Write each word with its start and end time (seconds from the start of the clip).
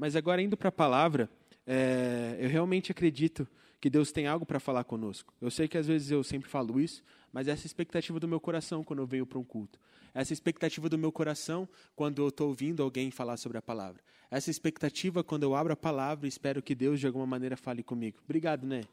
Mas 0.00 0.16
agora, 0.16 0.40
indo 0.40 0.56
para 0.56 0.70
a 0.70 0.72
palavra, 0.72 1.28
é, 1.66 2.34
eu 2.40 2.48
realmente 2.48 2.90
acredito 2.90 3.46
que 3.78 3.90
Deus 3.90 4.10
tem 4.10 4.26
algo 4.26 4.46
para 4.46 4.58
falar 4.58 4.82
conosco. 4.82 5.34
Eu 5.42 5.50
sei 5.50 5.68
que 5.68 5.76
às 5.76 5.86
vezes 5.86 6.10
eu 6.10 6.24
sempre 6.24 6.48
falo 6.48 6.80
isso, 6.80 7.04
mas 7.30 7.46
essa 7.46 7.66
é 7.66 7.68
expectativa 7.68 8.18
do 8.18 8.26
meu 8.26 8.40
coração 8.40 8.82
quando 8.82 9.00
eu 9.00 9.06
venho 9.06 9.26
para 9.26 9.38
um 9.38 9.44
culto. 9.44 9.78
Essa 10.14 10.32
é 10.32 10.34
expectativa 10.34 10.88
do 10.88 10.96
meu 10.96 11.12
coração 11.12 11.68
quando 11.94 12.22
eu 12.22 12.28
estou 12.28 12.48
ouvindo 12.48 12.82
alguém 12.82 13.10
falar 13.10 13.36
sobre 13.36 13.58
a 13.58 13.62
palavra. 13.62 14.00
Essa 14.30 14.48
é 14.48 14.52
expectativa 14.52 15.22
quando 15.22 15.42
eu 15.42 15.54
abro 15.54 15.74
a 15.74 15.76
palavra 15.76 16.26
e 16.26 16.30
espero 16.30 16.62
que 16.62 16.74
Deus 16.74 16.98
de 16.98 17.06
alguma 17.06 17.26
maneira 17.26 17.54
fale 17.54 17.82
comigo. 17.82 18.20
Obrigado, 18.24 18.66
né? 18.66 18.84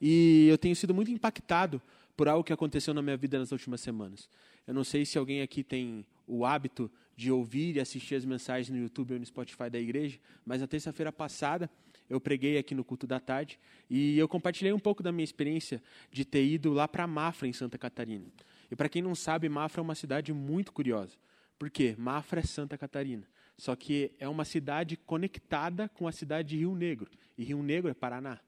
E 0.00 0.48
eu 0.48 0.58
tenho 0.58 0.74
sido 0.74 0.92
muito 0.92 1.12
impactado 1.12 1.80
por 2.16 2.26
algo 2.26 2.42
que 2.42 2.52
aconteceu 2.52 2.92
na 2.92 3.00
minha 3.00 3.16
vida 3.16 3.38
nas 3.38 3.52
últimas 3.52 3.80
semanas. 3.80 4.28
Eu 4.66 4.74
não 4.74 4.82
sei 4.82 5.06
se 5.06 5.16
alguém 5.16 5.40
aqui 5.40 5.62
tem 5.62 6.04
o 6.26 6.44
hábito 6.44 6.90
de 7.18 7.32
ouvir 7.32 7.74
e 7.74 7.80
assistir 7.80 8.14
as 8.14 8.24
mensagens 8.24 8.70
no 8.70 8.80
YouTube 8.80 9.12
ou 9.12 9.18
no 9.18 9.26
Spotify 9.26 9.68
da 9.68 9.76
igreja, 9.76 10.20
mas 10.46 10.60
na 10.60 10.68
terça-feira 10.68 11.10
passada 11.10 11.68
eu 12.08 12.20
preguei 12.20 12.56
aqui 12.58 12.76
no 12.76 12.84
culto 12.84 13.08
da 13.08 13.18
tarde 13.18 13.58
e 13.90 14.16
eu 14.16 14.28
compartilhei 14.28 14.72
um 14.72 14.78
pouco 14.78 15.02
da 15.02 15.10
minha 15.10 15.24
experiência 15.24 15.82
de 16.12 16.24
ter 16.24 16.46
ido 16.46 16.72
lá 16.72 16.86
para 16.86 17.08
Mafra, 17.08 17.48
em 17.48 17.52
Santa 17.52 17.76
Catarina. 17.76 18.24
E 18.70 18.76
para 18.76 18.88
quem 18.88 19.02
não 19.02 19.16
sabe, 19.16 19.48
Mafra 19.48 19.80
é 19.80 19.82
uma 19.82 19.96
cidade 19.96 20.32
muito 20.32 20.72
curiosa. 20.72 21.16
Por 21.58 21.68
quê? 21.68 21.96
Mafra 21.98 22.38
é 22.38 22.44
Santa 22.44 22.78
Catarina. 22.78 23.26
Só 23.56 23.74
que 23.74 24.12
é 24.20 24.28
uma 24.28 24.44
cidade 24.44 24.96
conectada 24.96 25.88
com 25.88 26.06
a 26.06 26.12
cidade 26.12 26.50
de 26.50 26.58
Rio 26.58 26.76
Negro. 26.76 27.10
E 27.36 27.42
Rio 27.42 27.64
Negro 27.64 27.90
é 27.90 27.94
Paraná. 27.94 28.38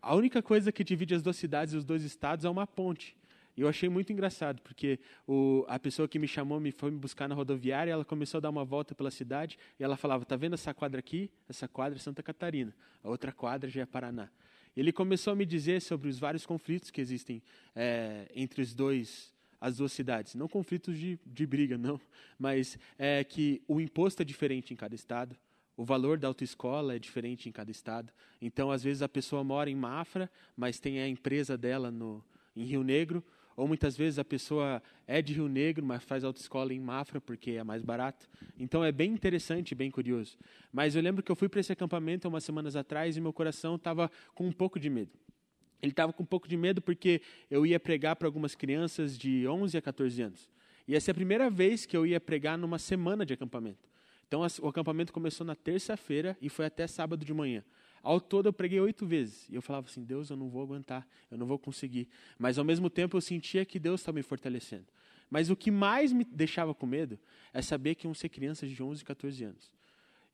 A 0.00 0.14
única 0.14 0.40
coisa 0.40 0.70
que 0.70 0.84
divide 0.84 1.12
as 1.12 1.22
duas 1.22 1.34
cidades 1.34 1.74
e 1.74 1.76
os 1.76 1.84
dois 1.84 2.04
estados 2.04 2.44
é 2.44 2.48
uma 2.48 2.68
ponte. 2.68 3.16
Eu 3.56 3.68
achei 3.68 3.88
muito 3.88 4.12
engraçado, 4.12 4.62
porque 4.62 4.98
o, 5.26 5.64
a 5.68 5.78
pessoa 5.78 6.08
que 6.08 6.18
me 6.18 6.26
chamou 6.26 6.58
me 6.58 6.72
foi 6.72 6.90
me 6.90 6.98
buscar 6.98 7.28
na 7.28 7.34
rodoviária, 7.34 7.90
ela 7.90 8.04
começou 8.04 8.38
a 8.38 8.40
dar 8.40 8.50
uma 8.50 8.64
volta 8.64 8.94
pela 8.94 9.10
cidade 9.10 9.58
e 9.78 9.84
ela 9.84 9.96
falava: 9.96 10.24
"Tá 10.24 10.36
vendo 10.36 10.54
essa 10.54 10.72
quadra 10.72 11.00
aqui? 11.00 11.30
Essa 11.48 11.68
quadra 11.68 11.98
é 11.98 12.00
Santa 12.00 12.22
Catarina. 12.22 12.74
A 13.02 13.08
outra 13.08 13.32
quadra 13.32 13.68
já 13.68 13.82
é 13.82 13.86
Paraná." 13.86 14.30
Ele 14.76 14.92
começou 14.92 15.32
a 15.32 15.36
me 15.36 15.44
dizer 15.44 15.82
sobre 15.82 16.08
os 16.08 16.18
vários 16.18 16.46
conflitos 16.46 16.90
que 16.90 17.00
existem 17.00 17.42
é, 17.74 18.30
entre 18.34 18.62
os 18.62 18.74
dois 18.74 19.32
as 19.60 19.76
duas 19.76 19.92
cidades. 19.92 20.34
Não 20.34 20.48
conflitos 20.48 20.98
de, 20.98 21.18
de 21.26 21.46
briga, 21.46 21.76
não, 21.76 22.00
mas 22.38 22.78
é 22.98 23.22
que 23.22 23.62
o 23.68 23.80
imposto 23.80 24.22
é 24.22 24.24
diferente 24.24 24.72
em 24.72 24.76
cada 24.76 24.94
estado, 24.94 25.36
o 25.76 25.84
valor 25.84 26.18
da 26.18 26.28
autoescola 26.28 26.94
é 26.94 26.98
diferente 26.98 27.48
em 27.48 27.52
cada 27.52 27.70
estado. 27.70 28.12
Então, 28.40 28.70
às 28.70 28.82
vezes, 28.82 29.02
a 29.02 29.08
pessoa 29.08 29.42
mora 29.44 29.70
em 29.70 29.74
Mafra, 29.74 30.30
mas 30.56 30.78
tem 30.78 31.00
a 31.00 31.08
empresa 31.08 31.56
dela 31.56 31.90
no, 31.90 32.24
em 32.54 32.64
Rio 32.64 32.82
Negro, 32.82 33.24
ou 33.60 33.68
muitas 33.68 33.94
vezes 33.94 34.18
a 34.18 34.24
pessoa 34.24 34.82
é 35.06 35.20
de 35.20 35.34
Rio 35.34 35.46
Negro, 35.46 35.84
mas 35.84 36.02
faz 36.02 36.24
autoescola 36.24 36.72
em 36.72 36.80
Mafra 36.80 37.20
porque 37.20 37.52
é 37.52 37.62
mais 37.62 37.82
barato. 37.82 38.26
Então 38.58 38.82
é 38.82 38.90
bem 38.90 39.12
interessante, 39.12 39.74
bem 39.74 39.90
curioso. 39.90 40.38
Mas 40.72 40.96
eu 40.96 41.02
lembro 41.02 41.22
que 41.22 41.30
eu 41.30 41.36
fui 41.36 41.46
para 41.46 41.60
esse 41.60 41.70
acampamento 41.70 42.26
umas 42.26 42.42
semanas 42.42 42.74
atrás 42.74 43.18
e 43.18 43.20
meu 43.20 43.34
coração 43.34 43.74
estava 43.74 44.10
com 44.34 44.46
um 44.46 44.52
pouco 44.52 44.80
de 44.80 44.88
medo. 44.88 45.12
Ele 45.82 45.92
estava 45.92 46.10
com 46.10 46.22
um 46.22 46.26
pouco 46.26 46.48
de 46.48 46.56
medo 46.56 46.80
porque 46.80 47.20
eu 47.50 47.66
ia 47.66 47.78
pregar 47.78 48.16
para 48.16 48.26
algumas 48.26 48.54
crianças 48.54 49.18
de 49.18 49.46
11 49.46 49.76
a 49.76 49.82
14 49.82 50.22
anos. 50.22 50.48
E 50.88 50.94
essa 50.94 51.10
é 51.10 51.12
a 51.12 51.14
primeira 51.14 51.50
vez 51.50 51.84
que 51.84 51.94
eu 51.94 52.06
ia 52.06 52.18
pregar 52.18 52.56
numa 52.56 52.78
semana 52.78 53.26
de 53.26 53.34
acampamento. 53.34 53.90
Então 54.26 54.40
o 54.62 54.68
acampamento 54.68 55.12
começou 55.12 55.46
na 55.46 55.54
terça-feira 55.54 56.34
e 56.40 56.48
foi 56.48 56.64
até 56.64 56.86
sábado 56.86 57.26
de 57.26 57.34
manhã. 57.34 57.62
Ao 58.02 58.20
todo 58.20 58.46
eu 58.46 58.52
preguei 58.52 58.80
oito 58.80 59.06
vezes. 59.06 59.48
E 59.48 59.54
eu 59.54 59.62
falava 59.62 59.86
assim, 59.88 60.02
Deus, 60.02 60.30
eu 60.30 60.36
não 60.36 60.48
vou 60.48 60.62
aguentar, 60.62 61.06
eu 61.30 61.36
não 61.36 61.46
vou 61.46 61.58
conseguir. 61.58 62.08
Mas 62.38 62.58
ao 62.58 62.64
mesmo 62.64 62.88
tempo 62.88 63.16
eu 63.16 63.20
sentia 63.20 63.64
que 63.64 63.78
Deus 63.78 64.00
estava 64.00 64.16
me 64.16 64.22
fortalecendo. 64.22 64.86
Mas 65.28 65.50
o 65.50 65.56
que 65.56 65.70
mais 65.70 66.12
me 66.12 66.24
deixava 66.24 66.74
com 66.74 66.86
medo 66.86 67.18
é 67.52 67.62
saber 67.62 67.94
que 67.94 68.06
iam 68.06 68.14
ser 68.14 68.28
crianças 68.28 68.70
de 68.70 68.82
11 68.82 69.02
e 69.02 69.04
14 69.04 69.44
anos. 69.44 69.70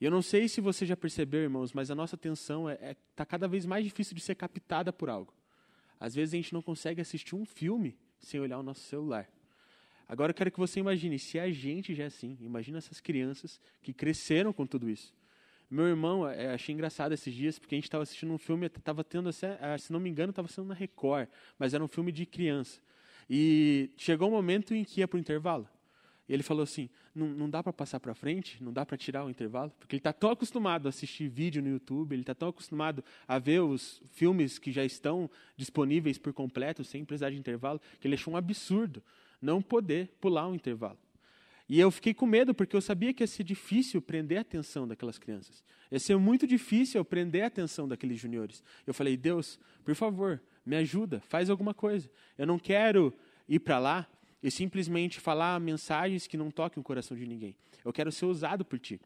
E 0.01 0.05
eu 0.05 0.11
não 0.11 0.23
sei 0.23 0.49
se 0.49 0.61
você 0.61 0.87
já 0.87 0.97
percebeu, 0.97 1.41
irmãos, 1.41 1.73
mas 1.73 1.91
a 1.91 1.95
nossa 1.95 2.17
atenção 2.17 2.71
está 2.71 2.85
é, 2.85 2.91
é, 2.91 2.97
tá 3.15 3.27
cada 3.27 3.49
vez 3.49 3.67
mais 3.67 3.85
difícil 3.85 4.15
de 4.15 4.21
ser 4.21 4.35
captada 4.35 4.93
por 4.93 5.09
algo. 5.09 5.35
Às 5.99 6.15
vezes 6.15 6.35
a 6.35 6.37
gente 6.37 6.53
não 6.53 6.63
consegue 6.63 7.01
assistir 7.01 7.35
um 7.35 7.45
filme 7.45 7.97
sem 8.21 8.39
olhar 8.39 8.59
o 8.59 8.63
nosso 8.63 8.83
celular. 8.83 9.29
Agora 10.09 10.31
eu 10.31 10.35
quero 10.35 10.53
que 10.53 10.59
você 10.59 10.81
imagine, 10.81 11.19
se 11.19 11.39
a 11.39 11.51
gente 11.51 11.95
já 11.95 12.05
é 12.05 12.07
assim, 12.07 12.37
imagina 12.41 12.79
essas 12.79 13.01
crianças 13.01 13.61
que 13.83 13.93
cresceram 13.93 14.53
com 14.53 14.67
tudo 14.67 14.89
isso. 14.89 15.13
Meu 15.69 15.87
irmão, 15.87 16.29
é, 16.29 16.55
achei 16.55 16.73
engraçado 16.73 17.13
esses 17.13 17.35
dias, 17.35 17.59
porque 17.59 17.75
a 17.75 17.79
gente 17.79 17.85
estava 17.85 18.03
assistindo 18.03 18.33
um 18.33 18.39
filme, 18.39 18.67
estava 18.67 19.03
tendo, 19.03 19.29
ah, 19.61 19.79
se 19.79 19.93
não 19.93 19.99
me 19.99 20.09
engano, 20.09 20.31
estava 20.31 20.47
sendo 20.47 20.69
na 20.69 20.75
Record, 20.75 21.29
mas 21.59 21.75
era 21.75 21.83
um 21.83 21.89
filme 21.89 22.13
de 22.13 22.25
criança. 22.25 22.81
E 23.29 23.91
chegou 23.97 24.29
um 24.29 24.33
momento 24.33 24.75
em 24.75 24.85
que 24.85 25.01
ia 25.01 25.09
para 25.09 25.17
o 25.17 25.21
intervalo. 25.21 25.69
E 26.29 26.33
ele 26.33 26.43
falou 26.43 26.63
assim: 26.63 26.89
não, 27.15 27.27
não 27.29 27.51
dá 27.51 27.63
para 27.63 27.73
passar 27.73 27.99
para 27.99 28.15
frente, 28.15 28.63
não 28.63 28.73
dá 28.73 28.85
para 28.85 28.97
tirar 28.97 29.25
o 29.25 29.31
intervalo, 29.31 29.73
porque 29.79 29.95
ele 29.95 30.01
está 30.01 30.13
tão 30.13 30.31
acostumado 30.31 30.87
a 30.87 30.91
assistir 30.91 31.29
vídeo 31.29 31.63
no 31.63 31.69
YouTube, 31.69 32.13
ele 32.13 32.23
está 32.23 32.35
tão 32.35 32.49
acostumado 32.49 33.05
a 33.27 33.39
ver 33.39 33.61
os 33.61 34.01
filmes 34.13 34.59
que 34.59 34.71
já 34.71 34.85
estão 34.85 35.31
disponíveis 35.57 36.19
por 36.19 36.33
completo, 36.33 36.85
sem 36.85 37.05
precisar 37.05 37.31
de 37.31 37.37
intervalo, 37.37 37.81
que 38.01 38.07
ele 38.07 38.15
achou 38.15 38.35
um 38.35 38.37
absurdo 38.37 39.03
não 39.41 39.61
poder 39.61 40.09
pular 40.21 40.49
o 40.49 40.55
intervalo. 40.55 40.99
E 41.69 41.81
eu 41.81 41.91
fiquei 41.91 42.15
com 42.15 42.27
medo, 42.27 42.55
porque 42.55 42.77
eu 42.77 42.81
sabia 42.81 43.13
que 43.13 43.23
ia 43.23 43.27
ser 43.27 43.43
difícil 43.43 44.01
prender 44.01 44.39
a 44.39 44.43
atenção 44.43 44.87
daquelas 44.87 45.19
crianças. 45.19 45.65
Ia 45.91 45.99
ser 45.99 46.17
muito 46.17 46.47
difícil 46.47 47.05
prender 47.05 47.43
a 47.43 47.47
atenção 47.49 47.89
daqueles 47.89 48.21
juniores. 48.21 48.63
Eu 48.87 48.95
falei, 48.95 49.17
Deus, 49.17 49.59
por 49.85 49.95
favor, 49.95 50.41
me 50.65 50.77
ajuda, 50.77 51.21
faz 51.29 51.51
alguma 51.51 51.75
coisa. 51.75 52.09
Eu 52.39 52.47
não 52.47 52.59
quero 52.59 53.13
ir 53.49 53.59
para 53.59 53.79
lá 53.79 54.09
e 54.43 54.51
simplesmente 54.51 55.19
falar 55.19 55.59
mensagens 55.61 56.27
que 56.27 56.37
não 56.37 56.51
toquem 56.53 56.81
o 56.81 56.85
coração 56.85 57.17
de 57.17 57.27
ninguém. 57.27 57.57
Eu 57.85 57.93
quero 57.93 58.13
ser 58.13 58.27
usado 58.27 58.65
por 58.65 58.79
ti. 58.79 59.01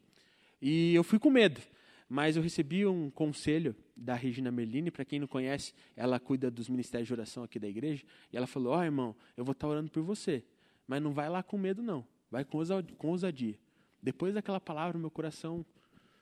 E 0.61 0.93
eu 0.93 1.03
fui 1.03 1.17
com 1.17 1.31
medo, 1.31 1.59
mas 2.07 2.35
eu 2.35 2.43
recebi 2.43 2.85
um 2.85 3.09
conselho 3.09 3.75
da 3.95 4.13
Regina 4.13 4.51
Merlini, 4.51 4.91
para 4.91 5.03
quem 5.03 5.19
não 5.19 5.27
conhece, 5.27 5.73
ela 5.95 6.19
cuida 6.19 6.51
dos 6.51 6.69
ministérios 6.69 7.07
de 7.07 7.13
oração 7.13 7.43
aqui 7.43 7.57
da 7.57 7.67
igreja, 7.67 8.03
e 8.31 8.37
ela 8.37 8.45
falou: 8.45 8.73
Ó, 8.73 8.79
oh, 8.79 8.83
irmão, 8.83 9.15
eu 9.35 9.43
vou 9.43 9.53
estar 9.53 9.67
orando 9.67 9.89
por 9.89 10.03
você, 10.03 10.43
mas 10.87 11.01
não 11.01 11.11
vai 11.11 11.29
lá 11.29 11.41
com 11.41 11.57
medo, 11.57 11.81
não. 11.81 12.05
Vai 12.31 12.45
com 12.45 13.09
ousadia. 13.09 13.59
Depois 14.01 14.33
daquela 14.33 14.59
palavra, 14.59 14.97
meu 14.97 15.11
coração 15.11 15.65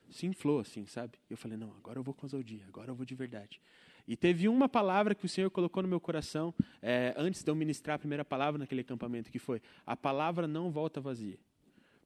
se 0.09 0.25
inflou, 0.25 0.59
assim, 0.59 0.87
sabe? 0.87 1.17
Eu 1.29 1.37
falei, 1.37 1.55
não, 1.55 1.71
agora 1.77 1.99
eu 1.99 2.03
vou 2.03 2.13
com 2.13 2.25
ousadia, 2.25 2.65
agora 2.67 2.89
eu 2.91 2.95
vou 2.95 3.05
de 3.05 3.13
verdade. 3.13 3.61
E 4.07 4.17
teve 4.17 4.49
uma 4.49 4.67
palavra 4.67 5.13
que 5.13 5.23
o 5.23 5.29
Senhor 5.29 5.51
colocou 5.51 5.83
no 5.83 5.87
meu 5.87 5.99
coração, 5.99 6.53
é, 6.81 7.13
antes 7.15 7.43
de 7.43 7.51
eu 7.51 7.55
ministrar 7.55 7.95
a 7.95 7.99
primeira 7.99 8.25
palavra 8.25 8.57
naquele 8.57 8.81
acampamento, 8.81 9.31
que 9.31 9.37
foi, 9.37 9.61
a 9.85 9.95
palavra 9.95 10.47
não 10.47 10.71
volta 10.71 10.99
vazia. 10.99 11.37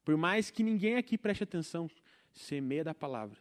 Por 0.04 0.16
mais 0.18 0.50
que 0.50 0.62
ninguém 0.62 0.96
aqui 0.96 1.16
preste 1.16 1.42
atenção, 1.42 1.90
semeia 2.30 2.84
da 2.84 2.94
palavra, 2.94 3.38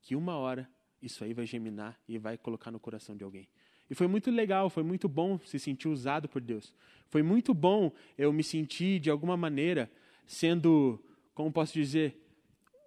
que 0.00 0.14
uma 0.14 0.36
hora 0.36 0.70
isso 1.02 1.24
aí 1.24 1.34
vai 1.34 1.46
geminar 1.46 1.98
e 2.06 2.16
vai 2.16 2.38
colocar 2.38 2.70
no 2.70 2.78
coração 2.78 3.16
de 3.16 3.24
alguém. 3.24 3.48
E 3.88 3.94
foi 3.94 4.06
muito 4.06 4.30
legal, 4.30 4.68
foi 4.68 4.82
muito 4.82 5.08
bom 5.08 5.38
se 5.44 5.58
sentir 5.58 5.88
usado 5.88 6.28
por 6.28 6.40
Deus. 6.40 6.72
Foi 7.08 7.22
muito 7.22 7.54
bom 7.54 7.92
eu 8.18 8.32
me 8.32 8.42
sentir, 8.42 8.98
de 8.98 9.10
alguma 9.10 9.36
maneira, 9.36 9.90
sendo, 10.26 11.02
como 11.34 11.52
posso 11.52 11.72
dizer, 11.72 12.20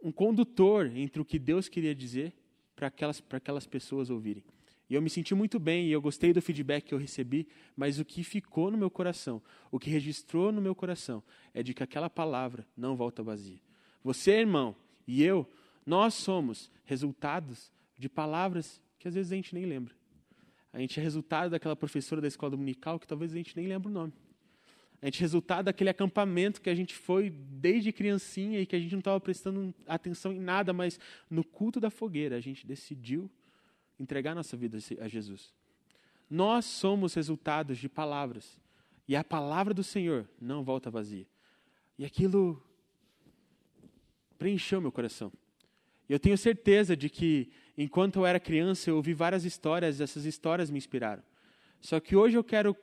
um 0.03 0.11
condutor 0.11 0.91
entre 0.95 1.21
o 1.21 1.25
que 1.25 1.39
Deus 1.39 1.69
queria 1.69 1.95
dizer 1.95 2.33
para 2.75 2.87
aquelas, 2.87 3.23
aquelas 3.31 3.65
pessoas 3.65 4.09
ouvirem. 4.09 4.43
E 4.89 4.95
eu 4.95 5.01
me 5.01 5.09
senti 5.09 5.35
muito 5.35 5.59
bem 5.59 5.87
e 5.87 5.91
eu 5.91 6.01
gostei 6.01 6.33
do 6.33 6.41
feedback 6.41 6.85
que 6.85 6.93
eu 6.93 6.97
recebi, 6.97 7.47
mas 7.75 7.99
o 7.99 8.05
que 8.05 8.23
ficou 8.23 8.71
no 8.71 8.77
meu 8.77 8.89
coração, 8.89 9.41
o 9.69 9.77
que 9.77 9.89
registrou 9.89 10.51
no 10.51 10.61
meu 10.61 10.73
coração, 10.73 11.21
é 11.53 11.61
de 11.61 11.73
que 11.73 11.83
aquela 11.83 12.09
palavra 12.09 12.65
não 12.75 12.95
volta 12.95 13.21
vazia. 13.21 13.59
Você, 14.03 14.31
irmão, 14.31 14.75
e 15.07 15.23
eu, 15.23 15.47
nós 15.85 16.15
somos 16.15 16.71
resultados 16.85 17.71
de 17.97 18.09
palavras 18.09 18.81
que 18.97 19.07
às 19.07 19.13
vezes 19.13 19.31
a 19.31 19.35
gente 19.35 19.53
nem 19.53 19.65
lembra. 19.65 19.98
A 20.71 20.79
gente 20.79 20.99
é 20.99 21.03
resultado 21.03 21.51
daquela 21.51 21.75
professora 21.75 22.21
da 22.21 22.27
escola 22.27 22.51
dominical 22.51 22.99
que 22.99 23.07
talvez 23.07 23.31
a 23.31 23.35
gente 23.35 23.55
nem 23.55 23.67
lembre 23.67 23.87
o 23.87 23.91
nome. 23.91 24.13
A 25.01 25.05
gente 25.05 25.19
é 25.19 25.21
resultado 25.21 25.65
daquele 25.65 25.89
acampamento 25.89 26.61
que 26.61 26.69
a 26.69 26.75
gente 26.75 26.93
foi 26.93 27.29
desde 27.29 27.91
criancinha 27.91 28.59
e 28.59 28.65
que 28.65 28.75
a 28.75 28.79
gente 28.79 28.91
não 28.91 28.99
estava 28.99 29.19
prestando 29.19 29.73
atenção 29.87 30.33
em 30.33 30.39
nada, 30.39 30.73
mas 30.73 30.99
no 31.29 31.43
culto 31.43 31.79
da 31.79 31.89
fogueira 31.89 32.35
a 32.35 32.41
gente 32.41 32.67
decidiu 32.67 33.29
entregar 33.99 34.35
nossa 34.35 34.55
vida 34.57 34.77
a 34.99 35.07
Jesus. 35.07 35.53
Nós 36.29 36.65
somos 36.65 37.13
resultados 37.13 37.77
de 37.77 37.89
palavras. 37.89 38.59
E 39.07 39.15
a 39.15 39.23
palavra 39.23 39.73
do 39.73 39.83
Senhor 39.83 40.29
não 40.39 40.63
volta 40.63 40.91
vazia. 40.91 41.25
E 41.97 42.05
aquilo 42.05 42.61
preencheu 44.37 44.79
meu 44.79 44.91
coração. 44.91 45.31
E 46.07 46.13
eu 46.13 46.19
tenho 46.19 46.37
certeza 46.37 46.95
de 46.95 47.09
que 47.09 47.51
Enquanto 47.81 48.17
eu 48.17 48.25
era 48.25 48.41
criança, 48.41 48.89
eu 48.89 48.97
ouvi 48.97 49.13
várias 49.13 49.45
histórias, 49.45 50.01
essas 50.01 50.25
histórias 50.25 50.69
me 50.69 50.77
inspiraram. 50.77 51.23
Só 51.79 51.97
que 52.01 52.13
hoje 52.13 52.37
eu 52.37 52.43
quero 52.43 52.75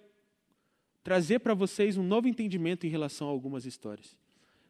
trazer 1.05 1.41
para 1.41 1.53
vocês 1.53 1.99
um 1.99 2.03
novo 2.03 2.27
entendimento 2.27 2.87
em 2.87 2.89
relação 2.89 3.29
a 3.29 3.31
algumas 3.31 3.67
histórias. 3.67 4.17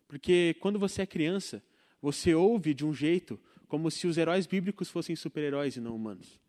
Porque 0.09 0.57
quando 0.59 0.81
você 0.81 1.03
é 1.03 1.07
criança, 1.07 1.63
você 2.03 2.35
ouve 2.35 2.75
de 2.75 2.85
um 2.85 2.93
jeito 2.93 3.39
como 3.69 3.89
se 3.89 4.09
os 4.09 4.19
heróis 4.19 4.49
bíblicos 4.49 4.91
fossem 4.91 5.15
super-heróis 5.15 5.77
e 5.77 5.81
não 5.81 5.95
humanos. 5.95 6.41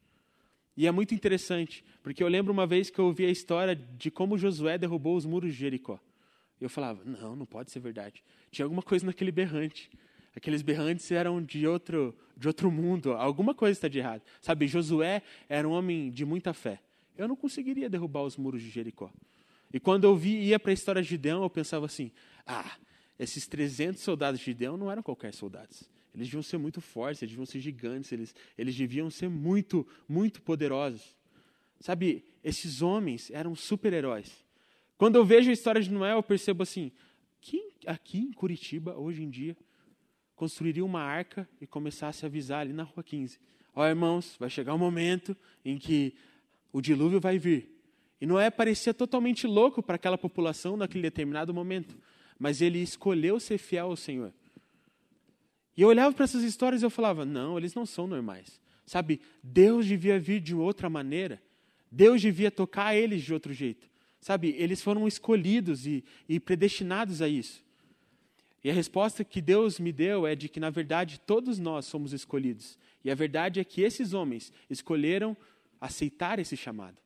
E 0.76 0.88
é 0.88 0.92
muito 0.92 1.14
interessante, 1.14 1.86
porque 2.02 2.24
eu 2.24 2.28
lembro 2.28 2.52
uma 2.52 2.66
vez 2.66 2.90
que 2.90 2.98
eu 2.98 3.06
ouvi 3.06 3.26
a 3.26 3.30
história 3.30 3.76
de 3.76 4.10
como 4.10 4.40
Josué 4.40 4.80
derrubou 4.80 5.16
os 5.16 5.26
muros 5.26 5.52
de 5.52 5.60
Jericó. 5.60 6.00
Eu 6.60 6.68
falava, 6.68 7.04
não, 7.06 7.36
não 7.36 7.46
pode 7.46 7.70
ser 7.70 7.80
verdade. 7.80 8.24
Tinha 8.50 8.66
alguma 8.66 8.82
coisa 8.82 9.06
naquele 9.06 9.32
berrante. 9.32 9.88
Aqueles 10.36 10.64
berrantes 10.64 11.12
eram 11.12 11.44
de 11.44 11.68
outro, 11.68 12.16
de 12.38 12.48
outro 12.48 12.72
mundo. 12.72 13.13
Alguma 13.13 13.54
coisa 13.54 13.78
está 13.78 13.88
de 13.88 13.98
errado. 13.98 14.22
Sabe, 14.42 14.68
Josué 14.68 15.22
era 15.50 15.68
um 15.68 15.72
homem 15.72 16.12
de 16.12 16.24
muita 16.24 16.54
fé. 16.54 16.80
Eu 17.18 17.28
não 17.28 17.36
conseguiria 17.36 17.89
derrubar 17.89 18.22
os 18.22 18.38
muros 18.38 18.62
de 18.62 18.69
Jericó. 18.69 19.12
E 19.74 19.80
quando 19.80 20.06
eu 20.06 20.16
vi, 20.16 20.38
ia 20.44 20.60
para 20.60 20.72
a 20.72 20.74
história 20.74 21.01
de 21.01 21.10
Gideão, 21.10 21.42
eu 21.42 21.50
pensava 21.50 21.86
assim: 21.86 22.12
ah, 22.45 22.78
esses 23.18 23.48
300 23.48 24.01
soldados 24.01 24.39
de 24.39 24.45
Gideão 24.45 24.78
não 24.78 24.92
eram 24.92 25.01
qualquer 25.01 25.34
soldados. 25.34 25.84
Eles 26.13 26.28
deviam 26.28 26.44
ser 26.44 26.57
muito 26.57 26.80
fortes, 26.80 27.22
eles 27.22 27.31
deviam 27.31 27.45
ser 27.45 27.60
gigantes, 27.60 28.12
eles, 28.12 28.34
eles 28.57 28.75
deviam 28.75 29.10
ser 29.10 29.30
muito, 29.30 29.86
muito 30.07 30.42
poderosos. 30.42 31.16
Sabe, 31.80 32.24
esses 32.44 32.81
homens 32.81 33.30
eram 33.30 33.56
super-heróis. 33.56 34.31
Quando 34.98 35.16
eu 35.16 35.25
vejo 35.25 35.50
a 35.50 35.54
história 35.54 35.81
de 35.81 35.92
Noé, 35.92 36.13
eu 36.13 36.24
percebo 36.24 36.63
assim: 36.63 36.92
quem 37.42 37.72
aqui 37.86 38.19
em 38.19 38.31
Curitiba, 38.31 38.98
hoje 38.98 39.24
em 39.24 39.30
dia, 39.30 39.56
construiria 40.38 40.86
uma 40.86 41.01
arca 41.01 41.50
e 41.60 41.68
começasse 41.68 42.24
a 42.24 42.28
avisar 42.28 42.62
ali 42.62 42.72
na 42.72 42.84
rua 42.84 43.04
15: 43.04 43.38
Ó 43.75 43.81
oh, 43.81 43.86
irmãos, 43.86 44.38
vai 44.39 44.50
chegar 44.50 44.74
um 44.74 44.78
momento 44.78 45.36
em 45.66 45.78
que 45.78 46.13
o 46.72 46.80
dilúvio 46.80 47.19
vai 47.19 47.38
vir. 47.38 47.75
E 48.22 48.25
Noé 48.25 48.50
parecia 48.50 48.94
totalmente 48.94 49.45
louco 49.45 49.84
para 49.84 49.95
aquela 49.95 50.18
população 50.18 50.78
naquele 50.78 51.01
determinado 51.01 51.54
momento, 51.54 51.98
mas 52.39 52.62
ele 52.62 52.80
escolheu 52.80 53.39
ser 53.39 53.57
fiel 53.57 53.88
ao 53.88 53.95
Senhor. 53.95 54.31
E 55.75 55.81
eu 55.81 55.89
olhava 55.89 56.16
para 56.16 56.24
essas 56.24 56.44
histórias 56.44 56.81
e 56.81 56.86
eu 56.86 56.90
falava: 56.90 57.25
não, 57.25 57.57
eles 57.57 57.74
não 57.74 57.86
são 57.86 58.07
normais. 58.07 58.62
Sabe, 58.86 59.19
Deus 59.44 59.86
devia 59.86 60.19
vir 60.19 60.40
de 60.40 60.56
outra 60.56 60.90
maneira. 60.90 61.42
Deus 61.92 62.22
devia 62.22 62.51
tocar 62.51 62.95
eles 62.95 63.24
de 63.24 63.33
outro 63.33 63.54
jeito. 63.54 63.90
Sabe, 64.22 64.56
eles 64.57 64.81
foram 64.81 65.07
escolhidos 65.07 65.88
e, 65.88 66.04
e 66.30 66.40
predestinados 66.40 67.22
a 67.22 67.28
isso. 67.28 67.63
E 68.68 68.69
a 68.69 68.74
resposta 68.74 69.24
que 69.24 69.40
Deus 69.40 69.80
me 69.80 69.94
deu 69.94 70.28
é 70.28 70.36
de 70.36 70.50
que, 70.50 70.60
na 70.60 70.69
verdade, 70.69 71.22
todos 71.25 71.58
nós 71.58 71.86
somos 71.86 72.12
escolhidos. 72.12 72.78
E 73.02 73.10
a 73.10 73.16
verdade 73.16 73.62
é 73.62 73.64
que 73.64 73.81
esses 73.81 74.14
homens 74.14 74.52
escolheram 74.69 75.38
aceitar 75.80 76.38
esse 76.38 76.58
chamado. 76.58 76.98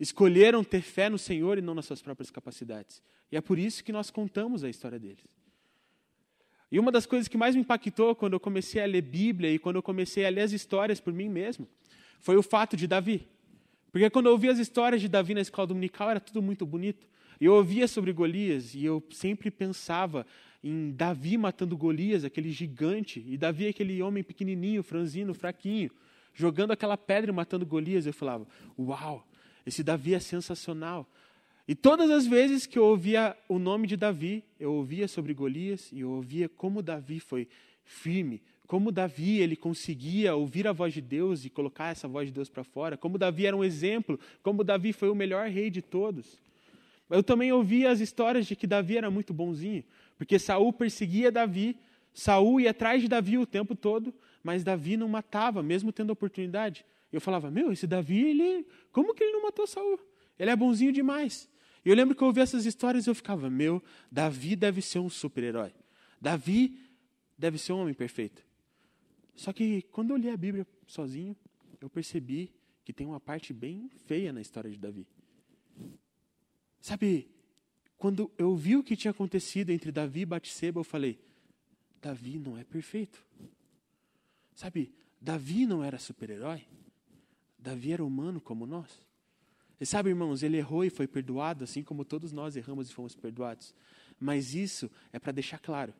Escolheram 0.00 0.64
ter 0.64 0.80
fé 0.80 1.08
no 1.08 1.16
Senhor 1.16 1.58
e 1.58 1.62
não 1.62 1.76
nas 1.76 1.86
suas 1.86 2.02
próprias 2.02 2.28
capacidades. 2.28 3.00
E 3.30 3.36
é 3.36 3.40
por 3.40 3.56
isso 3.56 3.84
que 3.84 3.92
nós 3.92 4.10
contamos 4.10 4.64
a 4.64 4.68
história 4.68 4.98
deles. 4.98 5.24
E 6.72 6.80
uma 6.80 6.90
das 6.90 7.06
coisas 7.06 7.28
que 7.28 7.38
mais 7.38 7.54
me 7.54 7.60
impactou 7.60 8.16
quando 8.16 8.32
eu 8.32 8.40
comecei 8.40 8.82
a 8.82 8.86
ler 8.86 9.02
Bíblia 9.02 9.52
e 9.52 9.60
quando 9.60 9.76
eu 9.76 9.84
comecei 9.84 10.26
a 10.26 10.28
ler 10.28 10.40
as 10.40 10.50
histórias 10.50 10.98
por 10.98 11.12
mim 11.12 11.28
mesmo, 11.28 11.68
foi 12.18 12.36
o 12.36 12.42
fato 12.42 12.76
de 12.76 12.88
Davi. 12.88 13.28
Porque 13.92 14.10
quando 14.10 14.26
eu 14.26 14.32
ouvia 14.32 14.50
as 14.50 14.58
histórias 14.58 15.00
de 15.00 15.06
Davi 15.06 15.34
na 15.34 15.40
escola 15.40 15.68
dominical, 15.68 16.10
era 16.10 16.18
tudo 16.18 16.42
muito 16.42 16.66
bonito. 16.66 17.06
Eu 17.40 17.52
ouvia 17.52 17.86
sobre 17.86 18.12
Golias 18.12 18.74
e 18.74 18.84
eu 18.84 19.00
sempre 19.10 19.52
pensava 19.52 20.26
em 20.68 20.90
Davi 20.90 21.38
matando 21.38 21.76
Golias, 21.76 22.24
aquele 22.24 22.50
gigante, 22.50 23.24
e 23.26 23.36
Davi 23.36 23.68
aquele 23.68 24.02
homem 24.02 24.22
pequenininho, 24.22 24.82
franzino, 24.82 25.32
fraquinho, 25.32 25.90
jogando 26.34 26.72
aquela 26.72 26.96
pedra 26.96 27.30
e 27.30 27.34
matando 27.34 27.64
Golias. 27.64 28.06
Eu 28.06 28.12
falava: 28.12 28.46
"Uau, 28.78 29.26
esse 29.64 29.82
Davi 29.82 30.14
é 30.14 30.18
sensacional". 30.18 31.08
E 31.68 31.74
todas 31.74 32.10
as 32.10 32.26
vezes 32.26 32.66
que 32.66 32.78
eu 32.78 32.84
ouvia 32.84 33.36
o 33.48 33.58
nome 33.58 33.86
de 33.86 33.96
Davi, 33.96 34.44
eu 34.58 34.72
ouvia 34.72 35.08
sobre 35.08 35.34
Golias 35.34 35.90
e 35.92 36.00
eu 36.00 36.10
ouvia 36.10 36.48
como 36.48 36.82
Davi 36.82 37.18
foi 37.18 37.48
firme, 37.84 38.40
como 38.66 38.92
Davi 38.92 39.38
ele 39.38 39.56
conseguia 39.56 40.34
ouvir 40.34 40.66
a 40.66 40.72
voz 40.72 40.92
de 40.92 41.00
Deus 41.00 41.44
e 41.44 41.50
colocar 41.50 41.90
essa 41.90 42.08
voz 42.08 42.28
de 42.28 42.32
Deus 42.32 42.48
para 42.48 42.64
fora, 42.64 42.96
como 42.96 43.18
Davi 43.18 43.46
era 43.46 43.56
um 43.56 43.64
exemplo, 43.64 44.18
como 44.42 44.64
Davi 44.64 44.92
foi 44.92 45.08
o 45.08 45.14
melhor 45.14 45.48
rei 45.48 45.70
de 45.70 45.82
todos. 45.82 46.38
Eu 47.08 47.22
também 47.22 47.52
ouvia 47.52 47.90
as 47.90 48.00
histórias 48.00 48.46
de 48.46 48.56
que 48.56 48.66
Davi 48.66 48.96
era 48.96 49.10
muito 49.10 49.32
bonzinho, 49.32 49.84
porque 50.16 50.38
Saul 50.38 50.72
perseguia 50.72 51.30
Davi, 51.30 51.78
Saul 52.12 52.60
ia 52.60 52.70
atrás 52.70 53.02
de 53.02 53.08
Davi 53.08 53.38
o 53.38 53.46
tempo 53.46 53.74
todo, 53.74 54.14
mas 54.42 54.64
Davi 54.64 54.96
não 54.96 55.08
matava, 55.08 55.62
mesmo 55.62 55.92
tendo 55.92 56.10
oportunidade. 56.10 56.84
Eu 57.12 57.20
falava: 57.20 57.50
"Meu, 57.50 57.72
esse 57.72 57.86
Davi, 57.86 58.22
ele, 58.22 58.66
como 58.90 59.14
que 59.14 59.22
ele 59.22 59.32
não 59.32 59.42
matou 59.42 59.66
Saul? 59.66 59.98
Ele 60.38 60.50
é 60.50 60.56
bonzinho 60.56 60.92
demais". 60.92 61.48
Eu 61.84 61.94
lembro 61.94 62.16
que 62.16 62.22
eu 62.22 62.26
ouvia 62.26 62.42
essas 62.42 62.66
histórias 62.66 63.06
e 63.06 63.10
eu 63.10 63.14
ficava, 63.14 63.48
meu, 63.48 63.80
Davi 64.10 64.56
deve 64.56 64.82
ser 64.82 64.98
um 64.98 65.08
super-herói. 65.08 65.72
Davi 66.20 66.80
deve 67.38 67.58
ser 67.58 67.74
um 67.74 67.78
homem 67.82 67.94
perfeito. 67.94 68.42
Só 69.36 69.52
que 69.52 69.82
quando 69.92 70.10
eu 70.10 70.16
li 70.16 70.28
a 70.28 70.36
Bíblia 70.36 70.66
sozinho, 70.84 71.36
eu 71.80 71.88
percebi 71.88 72.52
que 72.84 72.92
tem 72.92 73.06
uma 73.06 73.20
parte 73.20 73.52
bem 73.52 73.88
feia 74.06 74.32
na 74.32 74.40
história 74.40 74.68
de 74.68 74.78
Davi. 74.78 75.06
Sabe, 76.80 77.28
quando 77.98 78.30
eu 78.36 78.54
vi 78.54 78.76
o 78.76 78.82
que 78.82 78.96
tinha 78.96 79.10
acontecido 79.10 79.70
entre 79.70 79.90
Davi 79.90 80.20
e 80.20 80.26
Batseba, 80.26 80.80
eu 80.80 80.84
falei: 80.84 81.18
Davi 82.00 82.38
não 82.38 82.56
é 82.58 82.64
perfeito. 82.64 83.24
Sabe, 84.54 84.92
Davi 85.20 85.66
não 85.66 85.82
era 85.82 85.98
super-herói. 85.98 86.64
Davi 87.58 87.92
era 87.92 88.04
humano 88.04 88.40
como 88.40 88.66
nós. 88.66 89.04
E 89.80 89.84
sabe, 89.84 90.08
irmãos, 90.08 90.42
ele 90.42 90.56
errou 90.56 90.84
e 90.84 90.90
foi 90.90 91.06
perdoado, 91.06 91.64
assim 91.64 91.82
como 91.82 92.04
todos 92.04 92.32
nós 92.32 92.56
erramos 92.56 92.88
e 92.88 92.94
fomos 92.94 93.14
perdoados. 93.14 93.74
Mas 94.18 94.54
isso 94.54 94.90
é 95.12 95.18
para 95.18 95.32
deixar 95.32 95.58
claro 95.58 95.92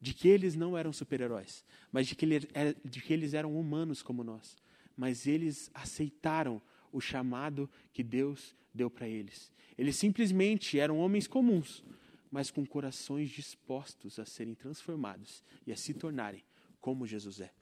de 0.00 0.12
que 0.12 0.28
eles 0.28 0.54
não 0.54 0.76
eram 0.76 0.92
super-heróis, 0.92 1.64
mas 1.90 2.06
de 2.06 2.14
que, 2.14 2.26
ele, 2.26 2.48
é, 2.52 2.74
de 2.84 3.00
que 3.00 3.12
eles 3.12 3.32
eram 3.32 3.58
humanos 3.58 4.02
como 4.02 4.22
nós. 4.22 4.56
Mas 4.94 5.26
eles 5.26 5.70
aceitaram 5.72 6.60
o 6.92 7.00
chamado 7.00 7.70
que 7.92 8.02
Deus 8.02 8.54
deu 8.74 8.90
para 8.90 9.08
eles. 9.08 9.52
Eles 9.78 9.96
simplesmente 9.96 10.78
eram 10.78 10.98
homens 10.98 11.26
comuns, 11.26 11.84
mas 12.30 12.50
com 12.50 12.66
corações 12.66 13.30
dispostos 13.30 14.18
a 14.18 14.24
serem 14.24 14.54
transformados 14.54 15.44
e 15.66 15.72
a 15.72 15.76
se 15.76 15.94
tornarem 15.94 16.42
como 16.80 17.06
Jesus 17.06 17.40
é. 17.40 17.52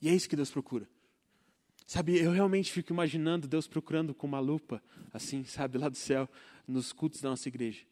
E 0.00 0.08
é 0.08 0.14
isso 0.14 0.28
que 0.28 0.36
Deus 0.36 0.50
procura. 0.50 0.88
Sabe, 1.86 2.18
eu 2.18 2.30
realmente 2.30 2.72
fico 2.72 2.92
imaginando 2.92 3.46
Deus 3.48 3.66
procurando 3.66 4.14
com 4.14 4.26
uma 4.26 4.40
lupa, 4.40 4.82
assim, 5.12 5.44
sabe, 5.44 5.76
lá 5.76 5.88
do 5.88 5.96
céu, 5.96 6.28
nos 6.66 6.92
cultos 6.92 7.20
da 7.20 7.28
nossa 7.28 7.48
igreja. 7.48 7.84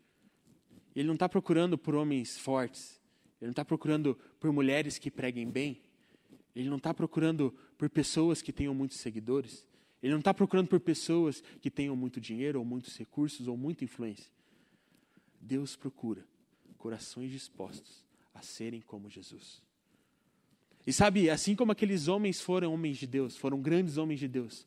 Ele 0.95 1.07
não 1.07 1.15
está 1.15 1.29
procurando 1.29 1.77
por 1.77 1.95
homens 1.95 2.39
fortes, 2.39 3.01
ele 3.41 3.49
não 3.49 3.53
está 3.53 3.65
procurando 3.65 4.19
por 4.39 4.53
mulheres 4.53 4.99
que 4.99 5.11
preguem 5.11 5.51
bem, 5.51 5.83
ele 6.55 6.69
não 6.69 6.79
está 6.79 6.93
procurando 6.95 7.55
por 7.77 7.89
pessoas 7.89 8.43
que 8.43 8.53
tenham 8.53 8.75
muitos 8.75 8.99
seguidores, 8.99 9.67
ele 10.03 10.13
não 10.13 10.21
está 10.21 10.33
procurando 10.33 10.69
por 10.69 10.81
pessoas 10.81 11.43
que 11.61 11.71
tenham 11.71 11.95
muito 11.95 12.21
dinheiro, 12.21 12.59
ou 12.59 12.65
muitos 12.65 12.97
recursos, 12.97 13.47
ou 13.47 13.57
muita 13.57 13.85
influência. 13.85 14.33
Deus 15.41 15.77
procura 15.77 16.25
corações 16.79 17.31
dispostos 17.31 18.05
a 18.33 18.41
serem 18.41 18.81
como 18.81 19.11
Jesus. 19.11 19.63
E 20.87 20.93
sabe, 20.93 21.29
assim 21.29 21.55
como 21.55 21.73
aqueles 21.73 22.09
homens 22.09 22.41
foram 22.41 22.73
homens 22.73 22.97
de 22.97 23.07
Deus, 23.07 23.37
foram 23.37 23.61
grandes 23.61 23.99
homens 23.99 24.19
de 24.19 24.27
Deus, 24.27 24.67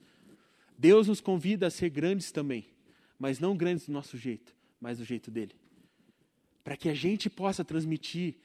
Deus 0.77 1.07
nos 1.07 1.19
convida 1.21 1.67
a 1.67 1.71
ser 1.71 1.89
grandes 1.89 2.31
também, 2.31 2.67
mas 3.17 3.39
não 3.39 3.57
grandes 3.57 3.87
do 3.87 3.91
nosso 3.91 4.17
jeito, 4.17 4.55
mas 4.79 4.99
do 4.99 5.05
jeito 5.05 5.31
dele. 5.31 5.55
Para 6.63 6.77
que 6.77 6.89
a 6.89 6.93
gente 6.93 7.29
possa 7.29 7.63
transmitir 7.63 8.35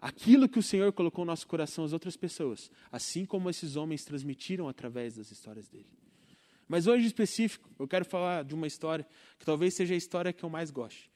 aquilo 0.00 0.48
que 0.48 0.58
o 0.58 0.62
Senhor 0.62 0.92
colocou 0.92 1.24
no 1.24 1.32
nosso 1.32 1.46
coração 1.46 1.84
às 1.84 1.92
outras 1.92 2.16
pessoas, 2.16 2.70
assim 2.90 3.24
como 3.24 3.50
esses 3.50 3.76
homens 3.76 4.04
transmitiram 4.04 4.68
através 4.68 5.16
das 5.16 5.30
histórias 5.30 5.68
dele. 5.68 5.86
Mas 6.68 6.86
hoje 6.86 7.04
em 7.04 7.06
específico, 7.06 7.68
eu 7.78 7.86
quero 7.86 8.04
falar 8.04 8.44
de 8.44 8.54
uma 8.54 8.66
história 8.66 9.06
que 9.38 9.46
talvez 9.46 9.74
seja 9.74 9.94
a 9.94 9.96
história 9.96 10.32
que 10.32 10.44
eu 10.44 10.50
mais 10.50 10.70
gosto. 10.70 11.08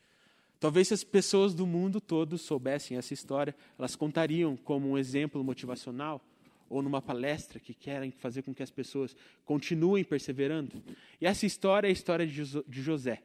Talvez 0.61 0.89
se 0.89 0.95
as 0.95 1.03
pessoas 1.03 1.55
do 1.55 1.67
mundo 1.67 2.01
todo 2.01 2.37
soubessem 2.37 2.97
essa 2.97 3.15
história, 3.15 3.55
elas 3.79 3.97
contariam 3.97 4.57
como 4.57 4.91
um 4.91 4.99
exemplo 4.99 5.43
motivacional 5.43 6.23
ou 6.69 6.83
numa 6.83 7.03
palestra 7.03 7.59
que 7.59 7.75
querem 7.75 8.11
fazer 8.11 8.43
com 8.43 8.55
que 8.55 8.63
as 8.63 8.71
pessoas 8.71 9.17
continuem 9.45 10.05
perseverando. 10.05 10.83
E 11.21 11.27
essa 11.27 11.47
história 11.47 11.89
é 11.89 11.91
a 11.91 11.93
história 11.93 12.27
de 12.27 12.83
José. 12.83 13.23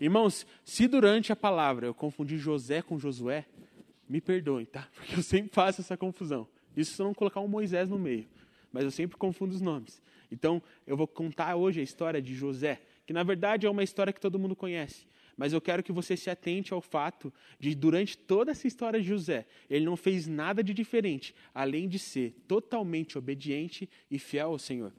Irmãos, 0.00 0.44
se 0.64 0.88
durante 0.88 1.30
a 1.30 1.36
palavra 1.36 1.86
eu 1.86 1.94
confundir 1.94 2.38
José 2.38 2.82
com 2.82 2.98
Josué, 2.98 3.46
me 4.08 4.20
perdoem, 4.20 4.64
tá? 4.64 4.88
Porque 4.96 5.14
eu 5.14 5.22
sempre 5.22 5.52
faço 5.52 5.80
essa 5.80 5.96
confusão. 5.96 6.48
Isso 6.76 6.94
se 6.94 7.00
eu 7.00 7.06
não 7.06 7.14
colocar 7.14 7.40
um 7.40 7.46
Moisés 7.46 7.88
no 7.88 7.98
meio. 7.98 8.26
Mas 8.72 8.82
eu 8.82 8.90
sempre 8.90 9.16
confundo 9.16 9.54
os 9.54 9.60
nomes. 9.60 10.02
Então, 10.32 10.62
eu 10.86 10.96
vou 10.96 11.06
contar 11.06 11.54
hoje 11.56 11.80
a 11.80 11.82
história 11.82 12.20
de 12.20 12.34
José, 12.34 12.80
que 13.06 13.12
na 13.12 13.22
verdade 13.22 13.66
é 13.66 13.70
uma 13.70 13.84
história 13.84 14.12
que 14.12 14.20
todo 14.20 14.38
mundo 14.38 14.56
conhece. 14.56 15.06
Mas 15.36 15.52
eu 15.52 15.60
quero 15.60 15.82
que 15.82 15.92
você 15.92 16.16
se 16.16 16.30
atente 16.30 16.72
ao 16.72 16.80
fato 16.80 17.32
de, 17.60 17.74
durante 17.74 18.16
toda 18.16 18.50
essa 18.50 18.66
história 18.66 18.98
de 19.00 19.06
José, 19.06 19.46
ele 19.68 19.84
não 19.84 19.96
fez 19.96 20.26
nada 20.26 20.62
de 20.62 20.72
diferente, 20.72 21.34
além 21.54 21.86
de 21.86 21.98
ser 21.98 22.34
totalmente 22.48 23.18
obediente 23.18 23.88
e 24.10 24.18
fiel 24.18 24.48
ao 24.48 24.58
Senhor. 24.58 24.92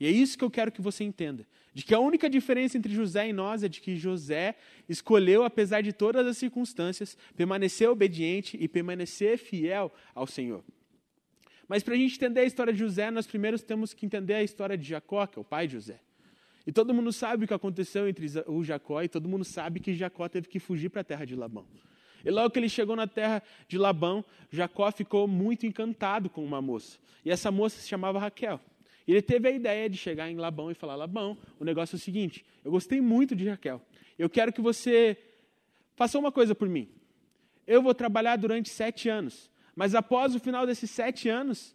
E 0.00 0.06
é 0.06 0.10
isso 0.10 0.38
que 0.38 0.44
eu 0.44 0.50
quero 0.50 0.72
que 0.72 0.80
você 0.80 1.04
entenda. 1.04 1.46
De 1.74 1.84
que 1.84 1.94
a 1.94 1.98
única 2.00 2.30
diferença 2.30 2.78
entre 2.78 2.94
José 2.94 3.28
e 3.28 3.32
nós 3.32 3.62
é 3.62 3.68
de 3.68 3.80
que 3.80 3.96
José 3.96 4.56
escolheu, 4.88 5.44
apesar 5.44 5.82
de 5.82 5.92
todas 5.92 6.26
as 6.26 6.38
circunstâncias, 6.38 7.16
permanecer 7.36 7.90
obediente 7.90 8.56
e 8.58 8.66
permanecer 8.66 9.36
fiel 9.36 9.92
ao 10.14 10.26
Senhor. 10.26 10.64
Mas 11.68 11.82
para 11.82 11.94
a 11.94 11.96
gente 11.96 12.16
entender 12.16 12.40
a 12.40 12.44
história 12.44 12.72
de 12.72 12.78
José, 12.78 13.10
nós 13.10 13.26
primeiro 13.26 13.58
temos 13.58 13.92
que 13.92 14.06
entender 14.06 14.34
a 14.34 14.42
história 14.42 14.76
de 14.76 14.88
Jacó, 14.88 15.26
que 15.26 15.38
é 15.38 15.42
o 15.42 15.44
pai 15.44 15.66
de 15.66 15.74
José. 15.74 16.00
E 16.66 16.72
todo 16.72 16.94
mundo 16.94 17.12
sabe 17.12 17.44
o 17.44 17.48
que 17.48 17.54
aconteceu 17.54 18.08
entre 18.08 18.26
o 18.46 18.64
Jacó, 18.64 19.02
e 19.02 19.08
todo 19.08 19.28
mundo 19.28 19.44
sabe 19.44 19.78
que 19.78 19.94
Jacó 19.94 20.28
teve 20.28 20.48
que 20.48 20.58
fugir 20.58 20.88
para 20.88 21.02
a 21.02 21.04
terra 21.04 21.24
de 21.24 21.36
Labão. 21.36 21.66
E 22.24 22.30
logo 22.30 22.50
que 22.50 22.58
ele 22.58 22.68
chegou 22.68 22.96
na 22.96 23.06
terra 23.06 23.42
de 23.68 23.78
Labão, 23.78 24.24
Jacó 24.50 24.90
ficou 24.90 25.28
muito 25.28 25.66
encantado 25.66 26.28
com 26.28 26.44
uma 26.44 26.60
moça. 26.60 26.98
E 27.24 27.30
essa 27.30 27.50
moça 27.50 27.80
se 27.80 27.88
chamava 27.88 28.18
Raquel. 28.18 28.60
E 29.06 29.12
ele 29.12 29.22
teve 29.22 29.48
a 29.48 29.50
ideia 29.50 29.88
de 29.88 29.96
chegar 29.96 30.30
em 30.30 30.36
Labão 30.36 30.70
e 30.70 30.74
falar: 30.74 30.96
Labão, 30.96 31.38
o 31.58 31.64
negócio 31.64 31.94
é 31.94 31.98
o 31.98 32.00
seguinte, 32.00 32.44
eu 32.64 32.70
gostei 32.70 33.00
muito 33.00 33.34
de 33.34 33.48
Raquel. 33.48 33.80
Eu 34.18 34.28
quero 34.28 34.52
que 34.52 34.60
você 34.60 35.16
faça 35.96 36.18
uma 36.18 36.32
coisa 36.32 36.54
por 36.54 36.68
mim. 36.68 36.88
Eu 37.66 37.80
vou 37.82 37.94
trabalhar 37.94 38.36
durante 38.36 38.68
sete 38.68 39.08
anos, 39.08 39.50
mas 39.78 39.94
após 39.94 40.34
o 40.34 40.40
final 40.40 40.66
desses 40.66 40.90
sete 40.90 41.28
anos, 41.28 41.72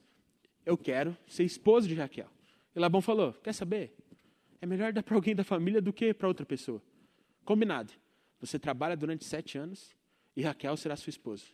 eu 0.65 0.77
quero 0.77 1.15
ser 1.25 1.45
esposo 1.45 1.87
de 1.87 1.95
Raquel. 1.95 2.29
E 2.75 2.77
Labão 2.77 3.01
falou: 3.01 3.31
Quer 3.31 3.53
saber? 3.53 3.95
É 4.61 4.65
melhor 4.65 4.91
dar 4.91 5.01
para 5.01 5.15
alguém 5.15 5.33
da 5.33 5.45
família 5.45 5.81
do 5.81 5.93
que 5.93 6.13
para 6.13 6.27
outra 6.27 6.45
pessoa. 6.45 6.83
Combinado. 7.45 7.93
Você 8.41 8.59
trabalha 8.59 8.97
durante 8.97 9.23
sete 9.23 9.57
anos 9.57 9.95
e 10.35 10.41
Raquel 10.41 10.75
será 10.75 10.97
sua 10.97 11.11
esposa. 11.11 11.45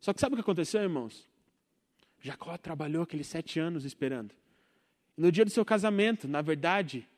Só 0.00 0.12
que 0.12 0.20
sabe 0.20 0.34
o 0.34 0.36
que 0.36 0.40
aconteceu, 0.40 0.82
irmãos? 0.82 1.28
Jacó 2.20 2.58
trabalhou 2.58 3.04
aqueles 3.04 3.28
sete 3.28 3.60
anos 3.60 3.84
esperando. 3.84 4.34
E 5.16 5.20
no 5.20 5.30
dia 5.30 5.44
do 5.44 5.50
seu 5.52 5.64
casamento, 5.64 6.26
na 6.26 6.42
verdade, 6.42 7.08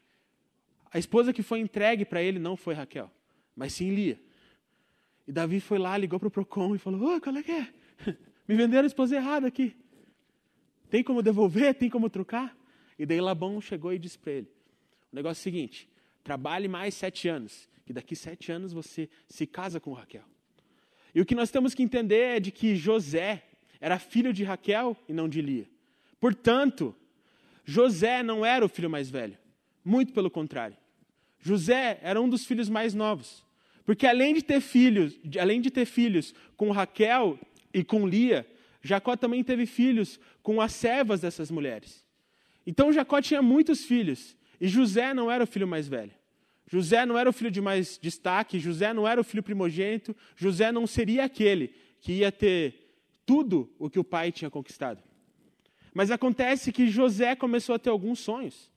a 0.93 0.99
esposa 0.99 1.33
que 1.33 1.43
foi 1.43 1.61
entregue 1.61 2.05
para 2.05 2.23
ele 2.23 2.39
não 2.39 2.59
foi 2.59 2.75
Raquel, 2.75 3.11
mas 3.57 3.73
sim 3.73 3.89
Lia. 3.95 4.21
E 5.27 5.33
Davi 5.33 5.61
foi 5.61 5.79
lá, 5.79 5.97
ligou 5.97 6.21
para 6.21 6.29
o 6.29 6.31
Procon 6.31 6.75
e 6.75 6.79
falou: 6.79 7.17
Ô, 7.17 7.19
qual 7.23 7.35
é 7.39 7.43
que 7.43 7.51
é? 7.51 7.73
Me 8.47 8.55
venderam 8.55 8.85
a 8.85 8.87
esposa 8.87 9.17
errada 9.17 9.47
aqui. 9.47 9.75
Tem 10.91 11.03
como 11.03 11.23
devolver? 11.23 11.75
Tem 11.75 11.89
como 11.89 12.11
trocar? 12.11 12.57
E 12.99 13.05
daí 13.07 13.21
Labão 13.21 13.61
chegou 13.61 13.93
e 13.93 13.99
disse 13.99 14.19
para 14.19 14.33
ele: 14.33 14.49
O 15.13 15.17
negócio 15.17 15.41
é 15.41 15.43
o 15.43 15.45
seguinte: 15.45 15.89
trabalhe 16.23 16.69
mais 16.69 16.95
sete 16.95 17.29
anos, 17.29 17.69
que 17.85 17.93
daqui 17.93 18.15
sete 18.15 18.53
anos 18.53 18.73
você 18.73 19.09
se 19.29 19.47
casa 19.47 19.81
com 19.81 19.93
Raquel. 19.93 20.25
E 21.15 21.21
o 21.21 21.25
que 21.25 21.35
nós 21.35 21.51
temos 21.51 21.75
que 21.75 21.83
entender 21.83 22.37
é 22.37 22.41
de 22.41 22.51
que 22.51 22.75
José 22.75 23.45
era 23.81 23.99
filho 23.99 24.33
de 24.33 24.45
Raquel 24.45 24.97
e 25.09 25.13
não 25.13 25.29
de 25.29 25.41
Lia. 25.41 25.69
Portanto, 26.19 26.95
José 27.65 28.23
não 28.23 28.45
era 28.45 28.65
o 28.65 28.69
filho 28.69 28.91
mais 28.91 29.09
velho. 29.09 29.39
Muito 29.85 30.13
pelo 30.13 30.31
contrário. 30.31 30.77
José 31.39 31.99
era 32.03 32.21
um 32.21 32.29
dos 32.29 32.45
filhos 32.47 32.69
mais 32.69 32.95
novos. 32.95 33.45
Porque 33.85 34.07
além 34.07 34.35
de 34.35 34.43
ter 34.43 34.61
filhos, 34.61 35.19
além 35.39 35.61
de 35.61 35.71
ter 35.71 35.85
filhos 35.85 36.35
com 36.57 36.71
Raquel 36.71 37.39
e 37.75 37.83
com 37.83 38.07
Lia, 38.07 38.47
Jacó 38.81 39.17
também 39.17 39.43
teve 39.43 39.67
filhos 39.67 40.21
com 40.43 40.61
as 40.61 40.73
servas 40.73 41.21
dessas 41.21 41.51
mulheres. 41.51 42.05
Então 42.67 42.93
Jacó 42.93 43.21
tinha 43.21 43.43
muitos 43.43 43.85
filhos 43.85 44.37
e 44.61 44.69
José 44.69 45.13
não 45.13 45.31
era 45.31 45.43
o 45.45 45.47
filho 45.47 45.67
mais 45.67 45.89
velho. 45.89 46.13
José 46.67 47.05
não 47.05 47.19
era 47.19 47.29
o 47.29 47.33
filho 47.33 47.51
de 47.51 47.61
mais 47.61 47.99
destaque, 48.01 48.59
José 48.59 48.93
não 48.95 49.07
era 49.07 49.21
o 49.21 49.25
filho 49.25 49.43
primogênito, 49.43 50.17
José 50.35 50.73
não 50.73 50.87
seria 50.87 51.25
aquele 51.25 51.75
que 52.01 52.13
ia 52.13 52.33
ter 52.33 52.85
tudo 53.27 53.71
o 53.79 53.91
que 53.91 53.99
o 53.99 54.05
pai 54.05 54.33
tinha 54.33 54.51
conquistado. 54.51 55.03
Mas 55.93 56.11
acontece 56.11 56.73
que 56.73 56.89
José 56.89 57.37
começou 57.37 57.75
a 57.75 57.79
ter 57.79 57.91
alguns 57.91 58.19
sonhos. 58.19 58.71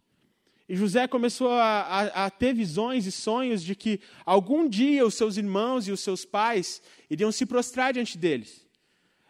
E 0.70 0.76
José 0.76 1.08
começou 1.08 1.52
a, 1.52 1.82
a, 1.82 2.26
a, 2.26 2.30
ter 2.30 2.54
visões 2.54 3.06
e 3.06 3.12
sonhos 3.12 3.64
de 3.64 3.74
que 3.74 4.02
algum 4.26 4.68
dia 4.68 5.06
os 5.06 5.16
seus 5.16 5.38
irmãos 5.38 5.88
e 5.88 5.92
os 5.92 6.02
seus 6.02 6.26
pais 6.26 6.82
iriam 7.10 7.32
se 7.32 7.46
prostrar 7.46 7.94
diante 7.94 8.18
deles. 8.18 8.67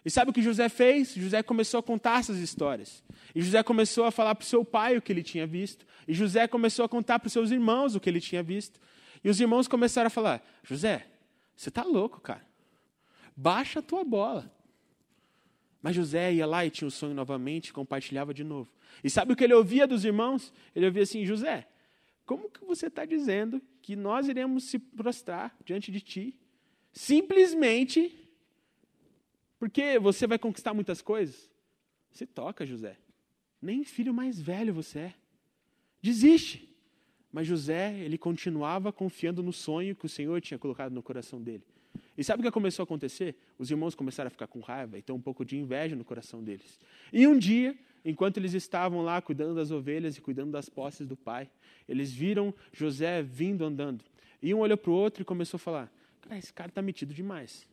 E 0.07 0.09
sabe 0.09 0.31
o 0.31 0.33
que 0.33 0.41
José 0.41 0.69
fez? 0.69 1.15
José 1.15 1.43
começou 1.43 1.81
a 1.81 1.83
contar 1.83 2.21
essas 2.21 2.37
histórias. 2.37 3.03
E 3.35 3.41
José 3.41 3.61
começou 3.61 4.05
a 4.05 4.09
falar 4.09 4.35
para 4.35 4.43
o 4.43 4.45
seu 4.45 4.63
pai 4.63 4.95
o 4.95 5.01
que 5.01 5.11
ele 5.11 5.21
tinha 5.21 5.45
visto. 5.45 5.85
E 6.07 6.13
José 6.13 6.47
começou 6.47 6.85
a 6.85 6.87
contar 6.87 7.19
para 7.19 7.27
os 7.27 7.33
seus 7.33 7.51
irmãos 7.51 7.93
o 7.93 7.99
que 7.99 8.09
ele 8.09 8.21
tinha 8.21 8.41
visto. 8.41 8.79
E 9.21 9.29
os 9.29 9.37
irmãos 9.41 9.67
começaram 9.67 10.07
a 10.07 10.09
falar: 10.09 10.41
José, 10.63 11.05
você 11.53 11.67
está 11.67 11.83
louco, 11.83 12.21
cara. 12.21 12.47
Baixa 13.35 13.79
a 13.79 13.81
tua 13.81 14.05
bola. 14.05 14.49
Mas 15.81 15.93
José 15.93 16.35
ia 16.35 16.45
lá 16.45 16.65
e 16.65 16.69
tinha 16.69 16.87
o 16.87 16.91
sonho 16.91 17.13
novamente, 17.13 17.73
compartilhava 17.73 18.33
de 18.33 18.45
novo. 18.45 18.71
E 19.03 19.09
sabe 19.09 19.33
o 19.33 19.35
que 19.35 19.43
ele 19.43 19.55
ouvia 19.55 19.85
dos 19.85 20.05
irmãos? 20.05 20.53
Ele 20.73 20.85
ouvia 20.85 21.03
assim: 21.03 21.25
José, 21.25 21.67
como 22.25 22.49
que 22.49 22.63
você 22.63 22.87
está 22.87 23.03
dizendo 23.03 23.61
que 23.81 23.93
nós 23.93 24.29
iremos 24.29 24.63
se 24.63 24.79
prostrar 24.79 25.53
diante 25.65 25.91
de 25.91 25.99
ti? 25.99 26.39
Simplesmente 26.93 28.26
porque 29.59 29.99
você 29.99 30.27
vai 30.27 30.37
conquistar 30.37 30.73
muitas 30.73 31.01
coisas? 31.01 31.49
Se 32.11 32.25
toca, 32.25 32.65
José. 32.65 32.97
Nem 33.61 33.83
filho 33.83 34.13
mais 34.13 34.39
velho 34.39 34.73
você 34.73 34.99
é. 34.99 35.13
Desiste. 36.01 36.67
Mas 37.31 37.47
José, 37.47 37.97
ele 37.99 38.17
continuava 38.17 38.91
confiando 38.91 39.43
no 39.43 39.51
sonho 39.51 39.95
que 39.95 40.05
o 40.05 40.09
Senhor 40.09 40.39
tinha 40.41 40.57
colocado 40.57 40.93
no 40.93 41.03
coração 41.03 41.41
dele. 41.41 41.63
E 42.17 42.23
sabe 42.23 42.41
o 42.41 42.43
que 42.43 42.51
começou 42.51 42.83
a 42.83 42.85
acontecer? 42.85 43.35
Os 43.57 43.69
irmãos 43.69 43.95
começaram 43.95 44.27
a 44.27 44.31
ficar 44.31 44.47
com 44.47 44.59
raiva 44.59 44.97
e 44.97 45.01
ter 45.01 45.11
um 45.11 45.21
pouco 45.21 45.43
de 45.43 45.57
inveja 45.57 45.95
no 45.95 46.03
coração 46.03 46.43
deles. 46.43 46.79
E 47.11 47.27
um 47.27 47.37
dia, 47.37 47.77
enquanto 48.03 48.37
eles 48.37 48.53
estavam 48.53 49.01
lá 49.01 49.21
cuidando 49.21 49.55
das 49.55 49.71
ovelhas 49.71 50.17
e 50.17 50.21
cuidando 50.21 50.51
das 50.51 50.69
posses 50.69 51.05
do 51.05 51.15
pai, 51.15 51.49
eles 51.87 52.11
viram 52.11 52.53
José 52.71 53.21
vindo 53.21 53.65
andando. 53.65 54.03
E 54.41 54.53
um 54.53 54.59
olhou 54.59 54.77
para 54.77 54.91
o 54.91 54.93
outro 54.93 55.21
e 55.21 55.25
começou 55.25 55.57
a 55.57 55.59
falar: 55.59 55.91
Cara, 56.21 56.37
esse 56.37 56.53
cara 56.53 56.69
está 56.69 56.81
metido 56.81 57.13
demais. 57.13 57.67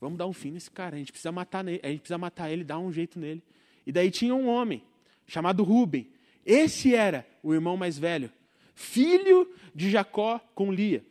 Vamos 0.00 0.18
dar 0.18 0.26
um 0.26 0.32
fim 0.32 0.50
nesse 0.50 0.70
cara. 0.70 0.96
A 0.96 0.98
gente 0.98 1.12
precisa 1.12 1.32
matar, 1.32 1.66
a 1.66 1.70
gente 1.70 2.00
precisa 2.00 2.18
matar 2.18 2.50
ele, 2.50 2.64
dar 2.64 2.78
um 2.78 2.92
jeito 2.92 3.18
nele. 3.18 3.42
E 3.86 3.92
daí 3.92 4.10
tinha 4.10 4.34
um 4.34 4.48
homem 4.48 4.82
chamado 5.26 5.62
Ruben. 5.62 6.10
Esse 6.44 6.94
era 6.94 7.26
o 7.42 7.52
irmão 7.52 7.76
mais 7.76 7.98
velho, 7.98 8.32
filho 8.74 9.52
de 9.74 9.90
Jacó 9.90 10.38
com 10.54 10.72
Lia. 10.72 11.04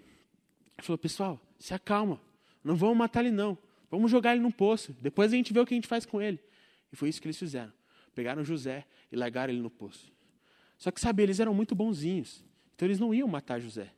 Ele 0.78 0.84
falou: 0.86 0.98
Pessoal, 0.98 1.40
se 1.60 1.74
acalma. 1.74 2.20
Não 2.64 2.76
vamos 2.76 2.98
matar 2.98 3.26
ele, 3.26 3.32
não. 3.32 3.58
Vamos 3.90 4.12
jogar 4.12 4.34
ele 4.34 4.42
num 4.42 4.52
poço. 4.52 4.96
Depois 5.02 5.32
a 5.32 5.36
gente 5.36 5.54
vê 5.54 5.60
o 5.60 5.66
que 5.66 5.74
a 5.74 5.78
gente 5.78 5.88
faz 5.88 6.06
com 6.06 6.22
ele. 6.22 6.40
E 6.92 6.96
foi 6.96 7.10
isso 7.10 7.22
que 7.22 7.28
eles 7.28 7.38
fizeram. 7.38 7.72
Pegaram 8.14 8.44
José 8.44 8.86
e 9.12 9.16
largaram 9.16 9.54
ele 9.54 9.62
no 9.62 9.70
poço. 9.70 10.12
Só 10.78 10.92
que, 10.92 11.00
sabe, 11.00 11.24
eles 11.24 11.40
eram 11.40 11.54
muito 11.54 11.74
bonzinhos. 11.74 12.44
Então 12.76 12.88
eles 12.88 13.00
não 13.00 13.14
iam 13.14 13.28
matar 13.28 13.60
José. 13.60 13.92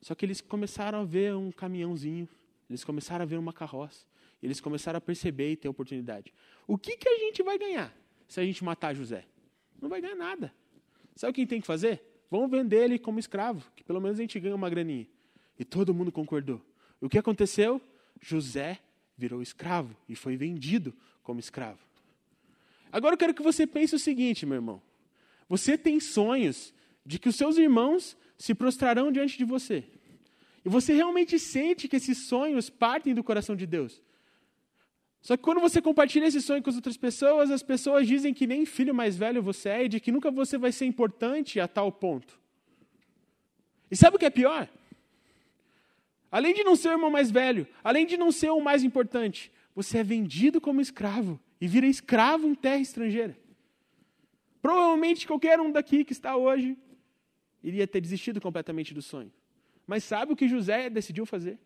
Só 0.00 0.14
que 0.14 0.24
eles 0.24 0.40
começaram 0.40 1.00
a 1.00 1.04
ver 1.04 1.34
um 1.34 1.50
caminhãozinho. 1.50 2.28
Eles 2.68 2.82
começaram 2.82 3.22
a 3.22 3.26
ver 3.26 3.36
uma 3.36 3.52
carroça. 3.52 4.06
Eles 4.44 4.60
começaram 4.60 4.98
a 4.98 5.00
perceber 5.00 5.52
e 5.52 5.56
ter 5.56 5.70
oportunidade. 5.70 6.30
O 6.66 6.76
que, 6.76 6.98
que 6.98 7.08
a 7.08 7.16
gente 7.16 7.42
vai 7.42 7.56
ganhar 7.58 7.96
se 8.28 8.38
a 8.38 8.44
gente 8.44 8.62
matar 8.62 8.94
José? 8.94 9.24
Não 9.80 9.88
vai 9.88 10.02
ganhar 10.02 10.14
nada. 10.14 10.54
Sabe 11.16 11.30
o 11.30 11.34
que 11.34 11.46
tem 11.46 11.62
que 11.62 11.66
fazer? 11.66 12.02
Vamos 12.30 12.50
vender 12.50 12.84
ele 12.84 12.98
como 12.98 13.18
escravo, 13.18 13.64
que 13.74 13.82
pelo 13.82 14.02
menos 14.02 14.18
a 14.18 14.22
gente 14.22 14.38
ganha 14.38 14.54
uma 14.54 14.68
graninha. 14.68 15.08
E 15.58 15.64
todo 15.64 15.94
mundo 15.94 16.12
concordou. 16.12 16.60
O 17.00 17.08
que 17.08 17.16
aconteceu? 17.16 17.80
José 18.20 18.80
virou 19.16 19.40
escravo 19.40 19.96
e 20.06 20.14
foi 20.14 20.36
vendido 20.36 20.94
como 21.22 21.40
escravo. 21.40 21.80
Agora 22.92 23.14
eu 23.14 23.18
quero 23.18 23.32
que 23.32 23.42
você 23.42 23.66
pense 23.66 23.94
o 23.94 23.98
seguinte, 23.98 24.44
meu 24.44 24.56
irmão. 24.56 24.82
Você 25.48 25.78
tem 25.78 25.98
sonhos 26.00 26.74
de 27.04 27.18
que 27.18 27.30
os 27.30 27.36
seus 27.36 27.56
irmãos 27.56 28.14
se 28.36 28.54
prostrarão 28.54 29.10
diante 29.10 29.38
de 29.38 29.44
você. 29.46 29.84
E 30.62 30.68
você 30.68 30.92
realmente 30.92 31.38
sente 31.38 31.88
que 31.88 31.96
esses 31.96 32.26
sonhos 32.26 32.68
partem 32.68 33.14
do 33.14 33.24
coração 33.24 33.56
de 33.56 33.66
Deus. 33.66 34.02
Só 35.24 35.38
que 35.38 35.42
quando 35.42 35.58
você 35.58 35.80
compartilha 35.80 36.26
esse 36.26 36.42
sonho 36.42 36.62
com 36.62 36.68
as 36.68 36.76
outras 36.76 36.98
pessoas, 36.98 37.50
as 37.50 37.62
pessoas 37.62 38.06
dizem 38.06 38.34
que 38.34 38.46
nem 38.46 38.66
filho 38.66 38.94
mais 38.94 39.16
velho 39.16 39.42
você 39.42 39.70
é 39.70 39.84
e 39.84 39.88
de 39.88 39.98
que 39.98 40.12
nunca 40.12 40.30
você 40.30 40.58
vai 40.58 40.70
ser 40.70 40.84
importante 40.84 41.58
a 41.58 41.66
tal 41.66 41.90
ponto. 41.90 42.38
E 43.90 43.96
sabe 43.96 44.16
o 44.16 44.18
que 44.18 44.26
é 44.26 44.30
pior? 44.30 44.68
Além 46.30 46.52
de 46.52 46.62
não 46.62 46.76
ser 46.76 46.88
o 46.88 46.92
irmão 46.92 47.10
mais 47.10 47.30
velho, 47.30 47.66
além 47.82 48.04
de 48.04 48.18
não 48.18 48.30
ser 48.30 48.50
o 48.50 48.60
mais 48.60 48.84
importante, 48.84 49.50
você 49.74 49.96
é 49.98 50.04
vendido 50.04 50.60
como 50.60 50.78
escravo 50.78 51.40
e 51.58 51.66
vira 51.66 51.86
escravo 51.86 52.46
em 52.46 52.54
terra 52.54 52.82
estrangeira. 52.82 53.34
Provavelmente 54.60 55.26
qualquer 55.26 55.58
um 55.58 55.72
daqui 55.72 56.04
que 56.04 56.12
está 56.12 56.36
hoje 56.36 56.76
iria 57.62 57.86
ter 57.86 58.02
desistido 58.02 58.42
completamente 58.42 58.92
do 58.92 59.00
sonho. 59.00 59.32
Mas 59.86 60.04
sabe 60.04 60.34
o 60.34 60.36
que 60.36 60.46
José 60.46 60.90
decidiu 60.90 61.24
fazer? 61.24 61.58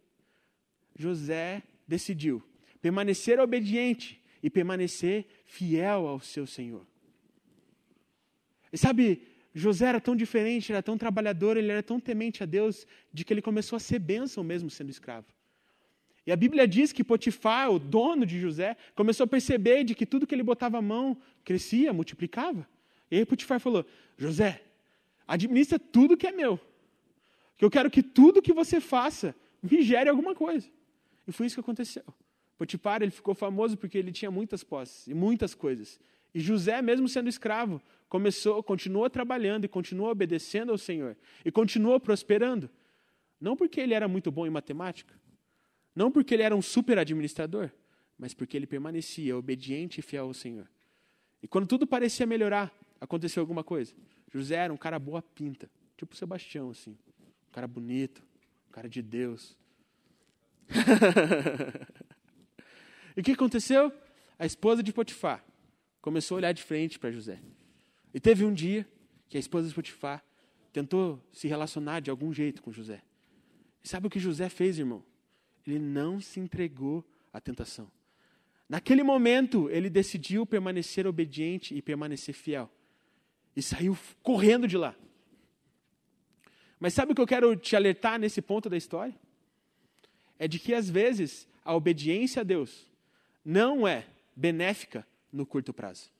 José 0.96 1.60
decidiu 1.88 2.40
permanecer 2.80 3.38
obediente 3.40 4.20
e 4.42 4.48
permanecer 4.48 5.26
fiel 5.44 6.06
ao 6.06 6.20
seu 6.20 6.46
Senhor. 6.46 6.86
E 8.72 8.78
sabe, 8.78 9.22
José 9.54 9.86
era 9.86 10.00
tão 10.00 10.14
diferente, 10.14 10.72
era 10.72 10.82
tão 10.82 10.96
trabalhador, 10.96 11.56
ele 11.56 11.70
era 11.70 11.82
tão 11.82 11.98
temente 11.98 12.42
a 12.42 12.46
Deus, 12.46 12.86
de 13.12 13.24
que 13.24 13.32
ele 13.32 13.42
começou 13.42 13.76
a 13.76 13.80
ser 13.80 13.98
bênção 13.98 14.44
mesmo 14.44 14.70
sendo 14.70 14.90
escravo. 14.90 15.26
E 16.26 16.32
a 16.32 16.36
Bíblia 16.36 16.68
diz 16.68 16.92
que 16.92 17.02
Potifar, 17.02 17.70
o 17.70 17.78
dono 17.78 18.26
de 18.26 18.38
José, 18.38 18.76
começou 18.94 19.24
a 19.24 19.26
perceber 19.26 19.82
de 19.82 19.94
que 19.94 20.04
tudo 20.04 20.26
que 20.26 20.34
ele 20.34 20.42
botava 20.42 20.76
a 20.76 20.82
mão 20.82 21.16
crescia, 21.42 21.92
multiplicava. 21.92 22.68
E 23.10 23.16
aí 23.16 23.24
Potifar 23.24 23.58
falou: 23.58 23.84
José, 24.18 24.62
administra 25.26 25.78
tudo 25.78 26.18
que 26.18 26.26
é 26.26 26.32
meu. 26.32 26.60
Que 27.56 27.64
eu 27.64 27.70
quero 27.70 27.90
que 27.90 28.02
tudo 28.02 28.42
que 28.42 28.52
você 28.52 28.78
faça 28.78 29.34
me 29.62 29.80
gere 29.80 30.10
alguma 30.10 30.34
coisa. 30.34 30.68
E 31.26 31.32
foi 31.32 31.46
isso 31.46 31.56
que 31.56 31.60
aconteceu. 31.60 32.04
Potifar, 32.58 33.00
ele 33.02 33.12
ficou 33.12 33.36
famoso 33.36 33.78
porque 33.78 33.96
ele 33.96 34.10
tinha 34.10 34.32
muitas 34.32 34.64
posses 34.64 35.06
e 35.06 35.14
muitas 35.14 35.54
coisas. 35.54 36.00
E 36.34 36.40
José, 36.40 36.82
mesmo 36.82 37.08
sendo 37.08 37.28
escravo, 37.28 37.80
começou, 38.08 38.60
continuou 38.64 39.08
trabalhando 39.08 39.64
e 39.64 39.68
continuou 39.68 40.10
obedecendo 40.10 40.72
ao 40.72 40.76
Senhor 40.76 41.16
e 41.44 41.52
continuou 41.52 42.00
prosperando. 42.00 42.68
Não 43.40 43.56
porque 43.56 43.80
ele 43.80 43.94
era 43.94 44.08
muito 44.08 44.30
bom 44.32 44.44
em 44.44 44.50
matemática, 44.50 45.14
Não 45.94 46.10
porque 46.10 46.34
ele 46.34 46.42
era 46.42 46.54
um 46.54 46.62
super 46.62 46.98
administrador, 46.98 47.70
mas 48.18 48.34
porque 48.34 48.56
ele 48.56 48.66
permanecia 48.66 49.36
obediente 49.36 50.00
e 50.00 50.02
fiel 50.02 50.26
ao 50.26 50.34
Senhor. 50.34 50.68
E 51.40 51.46
quando 51.46 51.66
tudo 51.66 51.86
parecia 51.86 52.26
melhorar, 52.26 52.72
aconteceu 53.00 53.40
alguma 53.40 53.62
coisa. 53.62 53.94
José 54.32 54.56
era 54.56 54.72
um 54.72 54.76
cara 54.76 54.98
boa 54.98 55.22
pinta, 55.22 55.70
tipo 55.96 56.16
Sebastião, 56.16 56.70
assim. 56.70 56.98
Um 57.48 57.52
cara 57.52 57.68
bonito, 57.68 58.22
um 58.68 58.72
cara 58.72 58.88
de 58.88 59.00
Deus. 59.00 59.56
e 63.18 63.20
o 63.20 63.24
que 63.24 63.32
aconteceu? 63.32 63.92
A 64.38 64.46
esposa 64.46 64.80
de 64.80 64.92
Potifar 64.92 65.44
começou 66.00 66.36
a 66.36 66.38
olhar 66.38 66.52
de 66.52 66.62
frente 66.62 67.00
para 67.00 67.10
José. 67.10 67.40
E 68.14 68.20
teve 68.20 68.44
um 68.44 68.54
dia 68.54 68.88
que 69.28 69.36
a 69.36 69.40
esposa 69.40 69.66
de 69.66 69.74
Potifar 69.74 70.24
tentou 70.72 71.20
se 71.32 71.48
relacionar 71.48 71.98
de 71.98 72.10
algum 72.10 72.32
jeito 72.32 72.62
com 72.62 72.70
José. 72.70 73.02
E 73.82 73.88
sabe 73.88 74.06
o 74.06 74.10
que 74.10 74.20
José 74.20 74.48
fez, 74.48 74.78
irmão? 74.78 75.04
Ele 75.66 75.80
não 75.80 76.20
se 76.20 76.38
entregou 76.38 77.04
à 77.32 77.40
tentação. 77.40 77.90
Naquele 78.68 79.02
momento, 79.02 79.68
ele 79.68 79.90
decidiu 79.90 80.46
permanecer 80.46 81.04
obediente 81.04 81.74
e 81.74 81.82
permanecer 81.82 82.36
fiel. 82.36 82.70
E 83.56 83.60
saiu 83.60 83.98
correndo 84.22 84.68
de 84.68 84.76
lá. 84.76 84.94
Mas 86.78 86.94
sabe 86.94 87.10
o 87.10 87.14
que 87.16 87.20
eu 87.20 87.26
quero 87.26 87.56
te 87.56 87.74
alertar 87.74 88.16
nesse 88.16 88.40
ponto 88.40 88.70
da 88.70 88.76
história? 88.76 89.18
É 90.38 90.46
de 90.46 90.60
que, 90.60 90.72
às 90.72 90.88
vezes, 90.88 91.48
a 91.64 91.74
obediência 91.74 92.42
a 92.42 92.44
Deus 92.44 92.87
não 93.48 93.88
é 93.88 94.04
benéfica 94.36 95.06
no 95.32 95.46
curto 95.46 95.72
prazo. 95.72 96.10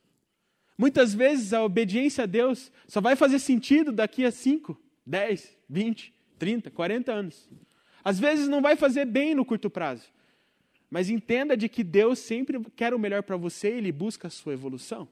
Muitas 0.79 1.13
vezes 1.13 1.53
a 1.53 1.63
obediência 1.63 2.25
a 2.25 2.27
Deus 2.27 2.73
só 2.87 3.03
vai 3.03 3.17
fazer 3.17 3.39
sentido 3.39 3.93
daqui 3.93 4.25
a 4.25 4.31
5, 4.31 4.81
10, 5.05 5.59
20, 5.69 6.15
30, 6.39 6.71
40 6.71 7.13
anos. 7.13 7.47
Às 8.03 8.19
vezes 8.19 8.49
não 8.49 8.63
vai 8.63 8.77
fazer 8.77 9.05
bem 9.05 9.35
no 9.35 9.45
curto 9.45 9.69
prazo. 9.69 10.09
Mas 10.89 11.11
entenda 11.11 11.55
de 11.55 11.69
que 11.69 11.85
Deus 11.85 12.19
sempre 12.19 12.65
quer 12.75 12.95
o 12.95 12.99
melhor 12.99 13.23
para 13.23 13.37
você 13.37 13.75
e 13.75 13.77
Ele 13.77 13.93
busca 13.93 14.29
a 14.29 14.31
sua 14.31 14.55
evolução. 14.55 15.07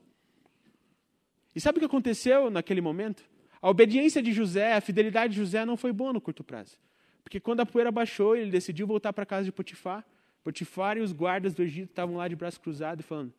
E 1.55 1.61
sabe 1.61 1.77
o 1.77 1.81
que 1.81 1.87
aconteceu 1.87 2.49
naquele 2.49 2.81
momento? 2.81 3.25
A 3.61 3.69
obediência 3.69 4.23
de 4.23 4.33
José, 4.33 4.73
a 4.73 4.81
fidelidade 4.81 5.35
de 5.35 5.39
José 5.39 5.67
não 5.67 5.77
foi 5.77 5.93
boa 5.93 6.15
no 6.15 6.21
curto 6.23 6.43
prazo. 6.43 6.79
Porque 7.23 7.39
quando 7.39 7.61
a 7.61 7.67
poeira 7.67 7.93
baixou, 7.93 8.35
ele 8.35 8.51
decidiu 8.51 8.87
voltar 8.87 9.13
para 9.13 9.25
a 9.25 9.27
casa 9.27 9.45
de 9.45 9.53
Potifar. 9.53 10.03
Potifar 10.47 10.97
e 10.97 11.01
os 11.01 11.11
guardas 11.11 11.55
do 11.55 11.63
Egito 11.65 11.91
estavam 11.91 12.15
lá 12.15 12.29
de 12.29 12.37
braço 12.37 12.61
cruzado 12.61 13.03
falando: 13.03 13.35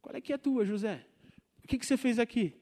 Qual 0.00 0.16
é 0.16 0.22
que 0.22 0.32
é 0.32 0.36
a 0.36 0.38
tua, 0.38 0.64
José? 0.64 1.04
O 1.62 1.68
que, 1.68 1.76
que 1.76 1.84
você 1.84 1.98
fez 1.98 2.18
aqui? 2.18 2.54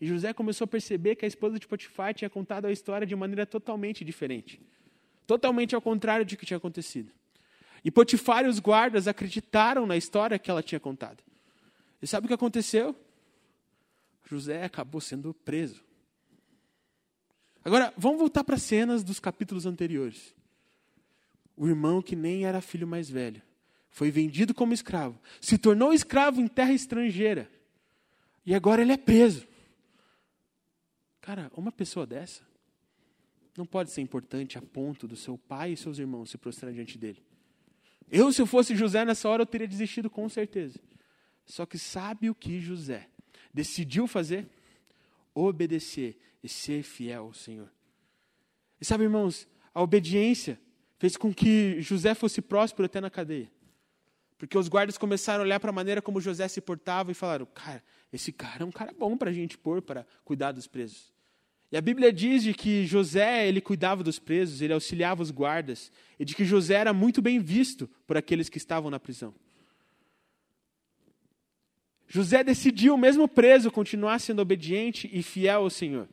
E 0.00 0.06
José 0.06 0.32
começou 0.32 0.64
a 0.64 0.66
perceber 0.66 1.14
que 1.16 1.26
a 1.26 1.28
esposa 1.28 1.58
de 1.58 1.68
Potifar 1.68 2.14
tinha 2.14 2.30
contado 2.30 2.64
a 2.64 2.72
história 2.72 3.06
de 3.06 3.14
maneira 3.14 3.44
totalmente 3.44 4.02
diferente. 4.02 4.58
Totalmente 5.26 5.74
ao 5.74 5.82
contrário 5.82 6.24
de 6.24 6.38
que 6.38 6.46
tinha 6.46 6.56
acontecido. 6.56 7.12
E 7.84 7.90
Potifar 7.90 8.46
e 8.46 8.48
os 8.48 8.58
guardas 8.58 9.06
acreditaram 9.06 9.86
na 9.86 9.94
história 9.94 10.38
que 10.38 10.50
ela 10.50 10.62
tinha 10.62 10.80
contado. 10.80 11.22
E 12.00 12.06
sabe 12.06 12.24
o 12.24 12.28
que 12.28 12.34
aconteceu? 12.34 12.96
José 14.24 14.64
acabou 14.64 15.02
sendo 15.02 15.34
preso. 15.34 15.84
Agora, 17.62 17.92
vamos 17.94 18.18
voltar 18.18 18.42
para 18.42 18.54
as 18.54 18.62
cenas 18.62 19.04
dos 19.04 19.20
capítulos 19.20 19.66
anteriores. 19.66 20.34
O 21.62 21.68
irmão 21.68 22.02
que 22.02 22.16
nem 22.16 22.44
era 22.44 22.60
filho 22.60 22.88
mais 22.88 23.08
velho 23.08 23.40
foi 23.88 24.10
vendido 24.10 24.52
como 24.52 24.74
escravo, 24.74 25.16
se 25.40 25.56
tornou 25.56 25.92
escravo 25.92 26.40
em 26.40 26.48
terra 26.48 26.72
estrangeira 26.72 27.48
e 28.44 28.52
agora 28.52 28.82
ele 28.82 28.90
é 28.90 28.96
preso. 28.96 29.46
Cara, 31.20 31.52
uma 31.56 31.70
pessoa 31.70 32.04
dessa 32.04 32.42
não 33.56 33.64
pode 33.64 33.92
ser 33.92 34.00
importante 34.00 34.58
a 34.58 34.60
ponto 34.60 35.06
do 35.06 35.14
seu 35.14 35.38
pai 35.38 35.74
e 35.74 35.76
seus 35.76 36.00
irmãos 36.00 36.30
se 36.30 36.36
prostrarem 36.36 36.74
diante 36.74 36.98
dele. 36.98 37.22
Eu, 38.10 38.32
se 38.32 38.42
eu 38.42 38.46
fosse 38.46 38.74
José 38.74 39.04
nessa 39.04 39.28
hora, 39.28 39.42
eu 39.42 39.46
teria 39.46 39.68
desistido 39.68 40.10
com 40.10 40.28
certeza. 40.28 40.80
Só 41.46 41.64
que 41.64 41.78
sabe 41.78 42.28
o 42.28 42.34
que 42.34 42.58
José 42.58 43.08
decidiu 43.54 44.08
fazer? 44.08 44.48
Obedecer 45.32 46.18
e 46.42 46.48
ser 46.48 46.82
fiel 46.82 47.26
ao 47.26 47.32
Senhor. 47.32 47.70
E 48.80 48.84
sabe, 48.84 49.04
irmãos, 49.04 49.46
a 49.72 49.80
obediência 49.80 50.58
fez 51.02 51.16
com 51.16 51.34
que 51.34 51.80
José 51.80 52.14
fosse 52.14 52.40
próspero 52.40 52.86
até 52.86 53.00
na 53.00 53.10
cadeia. 53.10 53.50
Porque 54.38 54.56
os 54.56 54.68
guardas 54.68 54.96
começaram 54.96 55.40
a 55.40 55.44
olhar 55.44 55.58
para 55.58 55.70
a 55.70 55.72
maneira 55.72 56.00
como 56.00 56.20
José 56.20 56.46
se 56.46 56.60
portava 56.60 57.10
e 57.10 57.14
falaram: 57.14 57.44
Cara, 57.44 57.82
esse 58.12 58.30
cara 58.30 58.62
é 58.62 58.64
um 58.64 58.70
cara 58.70 58.94
bom 58.96 59.16
para 59.16 59.30
a 59.30 59.32
gente 59.32 59.58
pôr 59.58 59.82
para 59.82 60.06
cuidar 60.24 60.52
dos 60.52 60.68
presos. 60.68 61.12
E 61.72 61.76
a 61.76 61.80
Bíblia 61.80 62.12
diz 62.12 62.44
de 62.44 62.54
que 62.54 62.86
José 62.86 63.48
ele 63.48 63.60
cuidava 63.60 64.04
dos 64.04 64.20
presos, 64.20 64.62
ele 64.62 64.72
auxiliava 64.72 65.20
os 65.20 65.32
guardas, 65.32 65.90
e 66.20 66.24
de 66.24 66.36
que 66.36 66.44
José 66.44 66.74
era 66.74 66.92
muito 66.92 67.20
bem 67.20 67.40
visto 67.40 67.90
por 68.06 68.16
aqueles 68.16 68.48
que 68.48 68.58
estavam 68.58 68.88
na 68.88 69.00
prisão. 69.00 69.34
José 72.06 72.44
decidiu, 72.44 72.96
mesmo 72.96 73.26
preso, 73.26 73.72
continuar 73.72 74.20
sendo 74.20 74.40
obediente 74.40 75.10
e 75.12 75.20
fiel 75.20 75.62
ao 75.62 75.70
Senhor. 75.70 76.08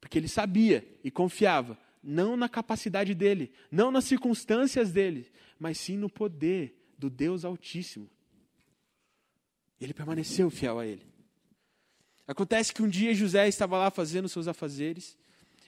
Porque 0.00 0.18
ele 0.18 0.28
sabia 0.28 0.86
e 1.02 1.10
confiava, 1.10 1.76
não 2.08 2.38
na 2.38 2.48
capacidade 2.48 3.14
dele, 3.14 3.52
não 3.70 3.90
nas 3.90 4.04
circunstâncias 4.04 4.90
dele, 4.90 5.30
mas 5.58 5.76
sim 5.76 5.94
no 5.98 6.08
poder 6.08 6.74
do 6.96 7.10
Deus 7.10 7.44
Altíssimo. 7.44 8.08
Ele 9.78 9.92
permaneceu 9.92 10.48
fiel 10.48 10.78
a 10.78 10.86
ele. 10.86 11.06
Acontece 12.26 12.72
que 12.72 12.82
um 12.82 12.88
dia 12.88 13.14
José 13.14 13.46
estava 13.46 13.76
lá 13.76 13.90
fazendo 13.90 14.26
seus 14.26 14.48
afazeres, 14.48 15.18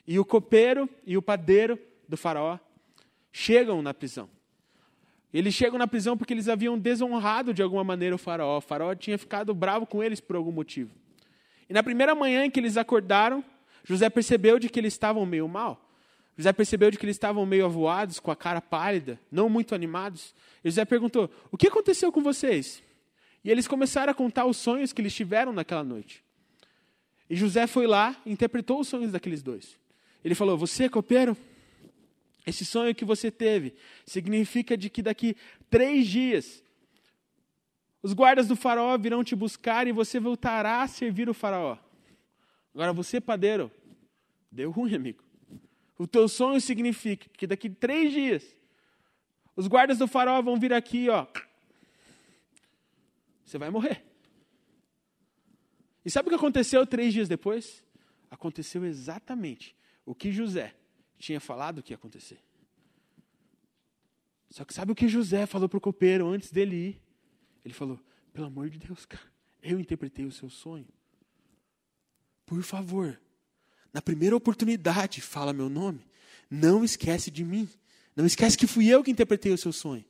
e 0.07 0.19
o 0.19 0.25
copeiro 0.25 0.89
e 1.05 1.15
o 1.15 1.21
padeiro 1.21 1.79
do 2.09 2.17
faraó 2.17 2.59
chegam 3.31 3.83
na 3.83 3.93
prisão. 3.93 4.29
Eles 5.33 5.53
chegam 5.53 5.79
na 5.79 5.87
prisão 5.87 6.17
porque 6.17 6.33
eles 6.33 6.49
haviam 6.49 6.79
desonrado 6.79 7.53
de 7.53 7.63
alguma 7.63 7.85
maneira 7.85 8.15
o 8.15 8.19
faraó. 8.19 8.57
O 8.57 8.63
faraó 8.63 8.95
tinha 8.95 9.19
ficado 9.19 9.55
bravo 9.55 9.87
com 9.87 10.03
eles 10.03 10.21
por 10.21 10.37
algum 10.37 10.51
motivo. 10.51 10.91
E 11.69 11.75
na 11.75 11.83
primeira 11.83 12.15
manhã 12.15 12.47
em 12.47 12.51
que 12.51 12.59
eles 12.59 12.79
acordaram, 12.79 13.45
José 13.85 14.09
percebeu 14.09 14.59
de 14.59 14.71
que 14.71 14.81
eles 14.81 14.95
estavam 14.95 15.25
meio 15.25 15.47
mal. 15.47 15.90
José 16.41 16.55
percebeu 16.55 16.91
de 16.91 16.97
que 16.97 17.05
eles 17.05 17.17
estavam 17.17 17.45
meio 17.45 17.67
avoados, 17.67 18.19
com 18.19 18.31
a 18.31 18.37
cara 18.37 18.63
pálida, 18.63 19.21
não 19.31 19.51
muito 19.51 19.75
animados. 19.75 20.35
E 20.65 20.71
José 20.71 20.87
perguntou: 20.87 21.31
O 21.53 21.59
que 21.59 21.69
aconteceu 21.69 22.11
com 22.11 22.23
vocês? 22.23 22.83
E 23.45 23.51
eles 23.51 23.69
começaram 23.69 24.11
a 24.11 24.15
contar 24.15 24.47
os 24.47 24.57
sonhos 24.57 24.91
que 24.91 25.03
eles 25.03 25.15
tiveram 25.15 25.53
naquela 25.53 25.85
noite. 25.85 26.25
E 27.29 27.37
José 27.37 27.67
foi 27.67 27.87
lá 27.87 28.19
e 28.25 28.33
interpretou 28.33 28.81
os 28.81 28.89
sonhos 28.89 29.13
daqueles 29.13 29.43
dois. 29.43 29.79
Ele 30.25 30.35
falou: 30.35 30.57
Você, 30.57 30.89
copeiro, 30.89 31.37
esse 32.47 32.65
sonho 32.65 32.95
que 32.95 33.05
você 33.05 33.31
teve 33.31 33.75
significa 34.07 34.79
de 34.79 34.89
que 34.89 35.03
daqui 35.03 35.37
três 35.69 36.07
dias 36.07 36.65
os 38.03 38.15
guardas 38.15 38.49
do 38.49 38.57
faraó 38.57 38.97
virão 38.97 39.23
te 39.23 39.37
buscar 39.37 39.87
e 39.87 39.93
você 39.93 40.19
voltará 40.19 40.81
a 40.81 40.89
servir 40.89 41.29
o 41.29 41.35
faraó. 41.35 41.77
Agora 42.75 42.95
você, 42.95 43.21
padeiro, 43.21 43.71
deu 44.51 44.71
ruim, 44.71 44.95
amigo. 44.95 45.30
O 46.01 46.07
teu 46.07 46.27
sonho 46.29 46.59
significa 46.63 47.29
que 47.37 47.47
daqui 47.47 47.69
três 47.69 48.11
dias 48.11 48.57
os 49.55 49.67
guardas 49.67 49.99
do 49.99 50.09
faraó 50.09 50.41
vão 50.41 50.59
vir 50.59 50.73
aqui, 50.73 51.11
ó. 51.11 51.27
Você 53.45 53.59
vai 53.59 53.69
morrer. 53.69 54.03
E 56.03 56.11
sabe 56.11 56.29
o 56.29 56.31
que 56.31 56.37
aconteceu 56.37 56.87
três 56.87 57.13
dias 57.13 57.29
depois? 57.29 57.85
Aconteceu 58.31 58.83
exatamente 58.87 59.77
o 60.07 60.15
que 60.15 60.33
José 60.33 60.75
tinha 61.19 61.39
falado 61.39 61.83
que 61.83 61.93
ia 61.93 61.97
acontecer. 61.97 62.43
Só 64.49 64.65
que 64.65 64.73
sabe 64.73 64.93
o 64.93 64.95
que 64.95 65.07
José 65.07 65.45
falou 65.45 65.69
para 65.69 65.77
o 65.77 65.83
copeiro 65.83 66.29
antes 66.29 66.51
dele 66.51 66.77
ir? 66.77 67.03
Ele 67.63 67.75
falou: 67.75 68.01
pelo 68.33 68.47
amor 68.47 68.71
de 68.71 68.79
Deus, 68.79 69.05
cara, 69.05 69.31
eu 69.63 69.79
interpretei 69.79 70.25
o 70.25 70.33
seu 70.33 70.49
sonho. 70.49 70.89
Por 72.47 72.63
favor, 72.63 73.21
na 73.93 74.01
primeira 74.01 74.37
oportunidade, 74.37 75.21
fala 75.21 75.53
meu 75.53 75.69
nome. 75.69 76.01
Não 76.51 76.85
esquece 76.85 77.31
de 77.31 77.45
mim. 77.45 77.69
Não 78.15 78.27
esquece 78.27 78.57
que 78.57 78.67
fui 78.67 78.89
eu 78.89 79.03
que 79.03 79.11
interpretei 79.11 79.53
o 79.53 79.59
seu 79.59 79.73
sonho. 79.73 80.05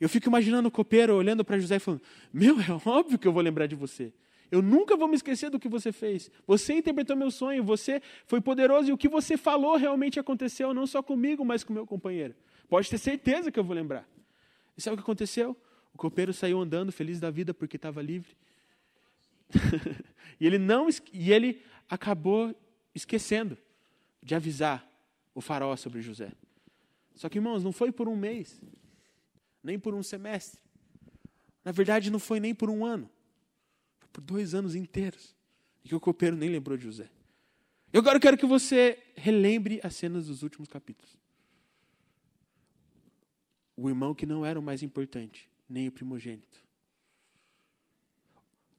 Eu 0.00 0.08
fico 0.08 0.28
imaginando 0.28 0.68
o 0.68 0.70
copeiro 0.70 1.14
olhando 1.14 1.44
para 1.44 1.58
José 1.58 1.76
e 1.76 1.78
falando: 1.78 2.02
Meu, 2.32 2.58
é 2.60 2.66
óbvio 2.84 3.18
que 3.18 3.28
eu 3.28 3.32
vou 3.32 3.42
lembrar 3.42 3.66
de 3.66 3.74
você. 3.74 4.12
Eu 4.50 4.60
nunca 4.60 4.96
vou 4.96 5.06
me 5.06 5.14
esquecer 5.14 5.48
do 5.48 5.60
que 5.60 5.68
você 5.68 5.92
fez. 5.92 6.30
Você 6.46 6.74
interpretou 6.74 7.14
meu 7.14 7.30
sonho, 7.30 7.62
você 7.62 8.02
foi 8.26 8.40
poderoso 8.40 8.88
e 8.88 8.92
o 8.92 8.98
que 8.98 9.08
você 9.08 9.36
falou 9.36 9.76
realmente 9.76 10.18
aconteceu, 10.18 10.74
não 10.74 10.86
só 10.86 11.02
comigo, 11.02 11.44
mas 11.44 11.62
com 11.62 11.72
meu 11.72 11.86
companheiro. 11.86 12.34
Pode 12.68 12.90
ter 12.90 12.98
certeza 12.98 13.52
que 13.52 13.60
eu 13.60 13.64
vou 13.64 13.76
lembrar. 13.76 14.08
E 14.76 14.82
sabe 14.82 14.94
o 14.94 14.96
que 14.96 15.02
aconteceu? 15.02 15.56
O 15.94 15.98
copeiro 15.98 16.32
saiu 16.32 16.60
andando 16.60 16.90
feliz 16.90 17.20
da 17.20 17.30
vida 17.30 17.54
porque 17.54 17.76
estava 17.76 18.02
livre. 18.02 18.36
e 20.40 20.46
ele 20.46 20.58
não 20.58 20.88
e 21.12 21.32
ele 21.32 21.62
acabou 21.88 22.54
esquecendo 22.94 23.56
de 24.22 24.34
avisar 24.34 24.88
o 25.34 25.40
faraó 25.40 25.76
sobre 25.76 26.02
José. 26.02 26.32
Só 27.14 27.28
que, 27.28 27.38
irmãos, 27.38 27.62
não 27.62 27.72
foi 27.72 27.92
por 27.92 28.08
um 28.08 28.16
mês, 28.16 28.60
nem 29.62 29.78
por 29.78 29.94
um 29.94 30.02
semestre. 30.02 30.60
Na 31.64 31.72
verdade, 31.72 32.10
não 32.10 32.18
foi 32.18 32.40
nem 32.40 32.54
por 32.54 32.70
um 32.70 32.84
ano. 32.84 33.10
Foi 33.98 34.08
por 34.12 34.20
dois 34.20 34.54
anos 34.54 34.74
inteiros. 34.74 35.34
E 35.84 35.88
que 35.88 35.94
o 35.94 36.00
copeiro 36.00 36.36
nem 36.36 36.48
lembrou 36.48 36.76
de 36.76 36.84
José. 36.84 37.10
Eu 37.92 38.00
agora 38.00 38.20
quero 38.20 38.38
que 38.38 38.46
você 38.46 38.98
relembre 39.16 39.80
as 39.82 39.96
cenas 39.96 40.26
dos 40.26 40.42
últimos 40.42 40.68
capítulos. 40.68 41.18
o 43.76 43.88
irmão 43.88 44.14
que 44.14 44.26
não 44.26 44.44
era 44.44 44.60
o 44.60 44.62
mais 44.62 44.82
importante, 44.82 45.48
nem 45.66 45.88
o 45.88 45.92
primogênito. 45.92 46.60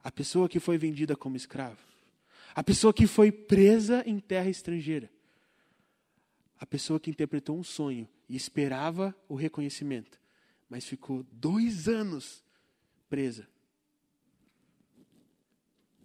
A 0.04 0.12
pessoa 0.12 0.48
que 0.48 0.60
foi 0.60 0.78
vendida 0.78 1.16
como 1.16 1.36
escravo. 1.36 1.91
A 2.54 2.64
pessoa 2.64 2.94
que 2.94 3.08
foi 3.08 3.32
presa 3.32 4.04
em 4.06 4.20
terra 4.20 4.50
estrangeira. 4.50 5.10
A 6.60 6.66
pessoa 6.66 7.00
que 7.00 7.10
interpretou 7.10 7.58
um 7.58 7.64
sonho 7.64 8.08
e 8.30 8.36
esperava 8.36 9.16
o 9.28 9.36
reconhecimento, 9.36 10.20
mas 10.70 10.86
ficou 10.86 11.24
dois 11.32 11.88
anos 11.88 12.44
presa. 13.10 13.48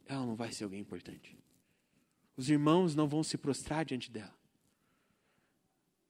Ela 0.06 0.24
não 0.24 0.36
vai 0.36 0.52
ser 0.52 0.64
alguém 0.64 0.80
importante. 0.80 1.36
Os 2.36 2.48
irmãos 2.48 2.94
não 2.94 3.08
vão 3.08 3.22
se 3.22 3.36
prostrar 3.36 3.84
diante 3.84 4.10
dela. 4.10 4.34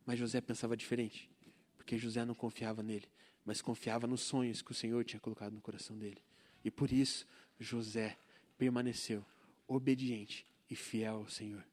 Mas 0.05 0.19
José 0.19 0.41
pensava 0.41 0.77
diferente, 0.77 1.31
porque 1.77 1.99
José 1.99 2.25
não 2.25 2.35
confiava 2.35 2.83
nele, 2.83 3.07
mas 3.45 3.61
confiava 3.61 4.07
nos 4.07 4.21
sonhos 4.21 4.63
que 4.63 4.71
o 4.71 4.75
Senhor 4.75 5.05
tinha 5.05 5.19
colocado 5.19 5.53
no 5.53 5.61
coração 5.61 5.99
dele. 5.99 6.23
E 6.65 6.71
por 6.71 6.93
isso, 6.93 7.27
José 7.59 8.19
permaneceu 8.57 9.25
obediente 9.67 10.47
e 10.71 10.75
fiel 10.75 11.17
ao 11.17 11.29
Senhor. 11.29 11.65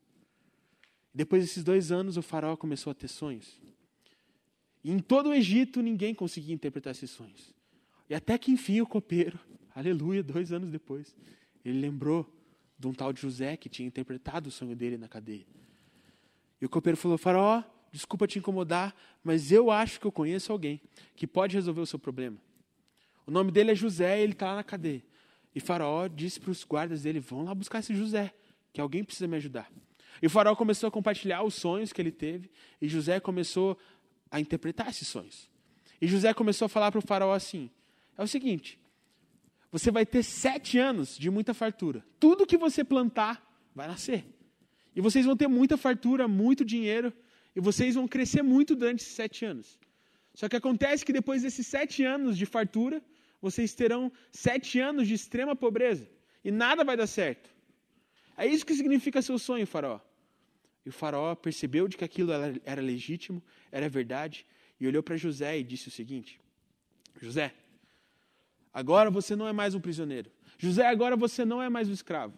Depois 1.13 1.43
desses 1.43 1.63
dois 1.63 1.91
anos, 1.91 2.17
o 2.17 2.21
faraó 2.21 2.58
começou 2.58 2.91
a 2.91 2.93
ter 2.93 3.08
sonhos. 3.08 3.60
E 4.84 4.91
em 4.91 4.99
todo 4.99 5.29
o 5.29 5.34
Egito, 5.34 5.82
ninguém 5.82 6.13
conseguia 6.13 6.53
interpretar 6.53 6.91
esses 6.91 7.12
sonhos. 7.12 7.53
E 8.10 8.15
até 8.15 8.38
que, 8.38 8.51
enfim, 8.51 8.82
o 8.82 8.88
copeiro, 8.88 9.39
aleluia, 9.75 10.23
dois 10.23 10.51
anos 10.51 10.69
depois, 10.69 11.15
ele 11.63 11.79
lembrou 11.79 12.29
de 12.77 12.88
um 12.88 12.93
tal 12.93 13.13
de 13.13 13.21
José 13.21 13.56
que 13.56 13.69
tinha 13.69 13.88
interpretado 13.88 14.49
o 14.49 14.51
sonho 14.51 14.75
dele 14.75 14.97
na 14.97 15.08
cadeia. 15.08 15.45
E 16.60 16.65
o 16.65 16.69
copeiro 16.69 16.97
falou: 16.97 17.17
Faraó, 17.17 17.63
desculpa 17.91 18.27
te 18.27 18.39
incomodar, 18.39 18.95
mas 19.23 19.51
eu 19.51 19.69
acho 19.69 19.99
que 19.99 20.08
eu 20.08 20.12
conheço 20.12 20.51
alguém 20.51 20.82
que 21.15 21.27
pode 21.27 21.56
resolver 21.56 21.82
o 21.82 21.86
seu 21.86 21.99
problema. 21.99 22.38
O 23.25 23.32
nome 23.32 23.51
dele 23.51 23.71
é 23.71 23.75
José 23.75 24.19
e 24.19 24.23
ele 24.23 24.34
está 24.34 24.47
lá 24.47 24.56
na 24.56 24.63
cadeia. 24.63 25.03
E 25.56 25.60
Faraó 25.60 26.08
disse 26.08 26.39
para 26.39 26.52
os 26.52 26.63
guardas 26.63 27.04
dele: 27.04 27.20
vão 27.20 27.44
lá 27.44 27.54
buscar 27.54 27.80
esse 27.80 27.96
José, 27.96 28.34
que 28.72 28.82
alguém 28.82 29.04
precisa 29.04 29.28
me 29.28 29.36
ajudar. 29.38 29.72
E 30.22 30.30
Faraó 30.30 30.56
começou 30.56 30.88
a 30.88 30.92
compartilhar 30.92 31.44
os 31.44 31.56
sonhos 31.56 31.92
que 31.92 32.02
ele 32.02 32.12
teve, 32.12 32.50
e 32.82 32.88
José 32.88 33.20
começou 33.20 33.78
a 34.32 34.39
interpretar 34.39 34.89
esses 34.89 35.08
sonhos. 35.08 35.50
E 36.02 36.08
José 36.08 36.34
começou 36.34 36.66
a 36.66 36.70
falar 36.70 36.92
para 36.92 37.00
o 37.00 37.02
Faraó 37.02 37.34
assim: 37.34 37.70
é 38.18 38.24
o 38.24 38.28
seguinte, 38.28 38.80
você 39.72 39.89
vai 39.89 40.06
ter 40.06 40.24
sete 40.24 40.78
anos 40.78 41.18
de 41.18 41.30
muita 41.30 41.54
fartura. 41.54 42.06
Tudo 42.20 42.46
que 42.46 42.58
você 42.58 42.84
plantar 42.84 43.44
vai 43.74 43.88
nascer. 43.88 44.26
E 44.96 45.02
vocês 45.02 45.26
vão 45.26 45.36
ter 45.36 45.48
muita 45.48 45.78
fartura, 45.78 46.28
muito 46.28 46.63
dinheiro, 46.63 47.12
e 47.56 47.60
vocês 47.60 47.96
vão 47.96 48.08
crescer 48.08 48.44
muito 48.44 48.76
durante 48.76 49.02
esses 49.02 49.13
sete 49.13 49.46
anos. 49.46 49.80
Só 50.34 50.48
que 50.48 50.56
acontece 50.56 51.06
que 51.06 51.13
depois 51.13 51.42
desses 51.42 51.66
sete 51.66 52.04
anos 52.04 52.38
de 52.38 52.46
fartura, 52.46 53.04
vocês 53.43 53.75
terão 53.75 54.12
sete 54.32 54.79
anos 54.79 55.08
de 55.08 55.13
extrema 55.13 55.56
pobreza. 55.56 56.10
E 56.43 56.49
nada 56.49 56.84
vai 56.84 56.97
dar 56.97 57.08
certo. 57.08 57.49
É 58.36 58.47
isso 58.47 58.65
que 58.65 58.73
significa 58.73 59.21
seu 59.21 59.38
sonho, 59.38 59.67
faraó. 59.67 59.99
E 60.86 60.89
o 60.89 60.91
faraó 60.91 61.36
percebeu 61.36 61.88
de 61.88 61.95
que 61.97 62.03
aquilo 62.03 62.32
era 62.65 62.82
legítimo, 62.82 63.43
era 63.71 63.88
verdade, 63.88 64.45
e 64.79 64.88
olhou 64.88 65.03
para 65.03 65.15
José 65.17 65.60
e 65.60 65.63
disse 65.63 65.89
o 65.89 65.91
seguinte: 65.91 66.39
José, 67.21 67.53
Agora 68.73 69.12
você 69.12 69.36
não 69.36 69.47
é 69.47 69.53
mais 69.53 69.75
um 69.75 69.79
prisioneiro. 69.79 70.32
José, 70.58 70.88
agora 70.88 71.15
você 71.15 71.45
não 71.45 71.62
é 71.62 71.69
mais 71.69 71.88
um 71.88 71.93
escravo. 71.93 72.34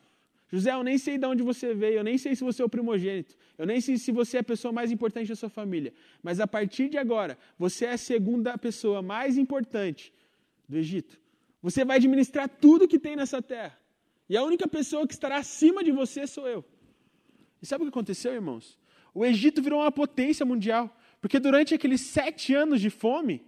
José, 0.52 0.74
eu 0.74 0.84
nem 0.84 0.98
sei 0.98 1.18
de 1.18 1.26
onde 1.26 1.42
você 1.42 1.74
veio, 1.74 2.00
eu 2.00 2.04
nem 2.04 2.18
sei 2.18 2.36
se 2.36 2.44
você 2.44 2.62
é 2.62 2.66
o 2.66 2.70
primogênito, 2.70 3.36
eu 3.58 3.66
nem 3.66 3.82
sei 3.82 3.98
se 3.98 4.12
você 4.12 4.38
é 4.38 4.40
a 4.42 4.44
pessoa 4.44 4.72
mais 4.72 4.92
importante 4.92 5.28
da 5.28 5.36
sua 5.36 5.50
família, 5.50 5.92
mas 6.22 6.40
a 6.40 6.46
partir 6.46 6.88
de 6.88 6.98
agora, 6.98 7.38
você 7.58 7.86
é 7.86 7.94
a 7.94 7.98
segunda 7.98 8.56
pessoa 8.58 9.02
mais 9.02 9.38
importante 9.38 10.14
do 10.68 10.78
Egito. 10.78 11.20
Você 11.62 11.84
vai 11.84 11.98
administrar 11.98 12.48
tudo 12.48 12.88
que 12.88 13.00
tem 13.00 13.16
nessa 13.16 13.42
terra. 13.42 13.78
E 14.30 14.36
a 14.36 14.44
única 14.44 14.68
pessoa 14.68 15.08
que 15.08 15.14
estará 15.14 15.38
acima 15.38 15.84
de 15.84 15.92
você 15.92 16.28
sou 16.28 16.48
eu. 16.48 16.64
E 17.62 17.66
sabe 17.66 17.84
o 17.84 17.86
que 17.88 17.90
aconteceu, 17.90 18.34
irmãos? 18.34 18.78
O 19.14 19.26
Egito 19.26 19.62
virou 19.62 19.82
uma 19.82 19.92
potência 19.92 20.46
mundial, 20.46 20.96
porque 21.22 21.40
durante 21.40 21.74
aqueles 21.74 22.02
sete 22.02 22.54
anos 22.54 22.82
de 22.82 22.90
fome, 22.90 23.42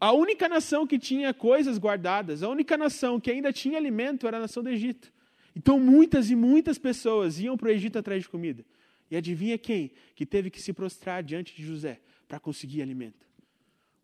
a 0.00 0.12
única 0.12 0.48
nação 0.48 0.86
que 0.86 0.98
tinha 0.98 1.34
coisas 1.34 1.76
guardadas, 1.76 2.42
a 2.42 2.48
única 2.48 2.76
nação 2.76 3.20
que 3.20 3.30
ainda 3.30 3.52
tinha 3.52 3.76
alimento 3.76 4.26
era 4.26 4.38
a 4.38 4.40
nação 4.40 4.62
do 4.62 4.68
Egito. 4.68 5.12
Então 5.54 5.78
muitas 5.78 6.30
e 6.30 6.36
muitas 6.36 6.78
pessoas 6.78 7.38
iam 7.40 7.56
para 7.56 7.68
o 7.68 7.70
Egito 7.70 7.98
atrás 7.98 8.22
de 8.22 8.28
comida. 8.28 8.64
E 9.10 9.16
adivinha 9.16 9.58
quem 9.58 9.92
que 10.14 10.24
teve 10.24 10.50
que 10.50 10.62
se 10.62 10.72
prostrar 10.72 11.22
diante 11.22 11.54
de 11.54 11.64
José 11.64 12.00
para 12.26 12.38
conseguir 12.38 12.80
alimento? 12.80 13.26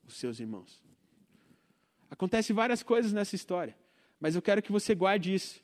Os 0.07 0.15
seus 0.15 0.41
irmãos. 0.41 0.84
Acontece 2.15 2.53
várias 2.53 2.81
coisas 2.81 3.13
nessa 3.13 3.35
história, 3.35 3.77
mas 4.21 4.37
eu 4.37 4.41
quero 4.41 4.63
que 4.63 4.71
você 4.71 4.95
guarde 4.95 5.35
isso. 5.35 5.61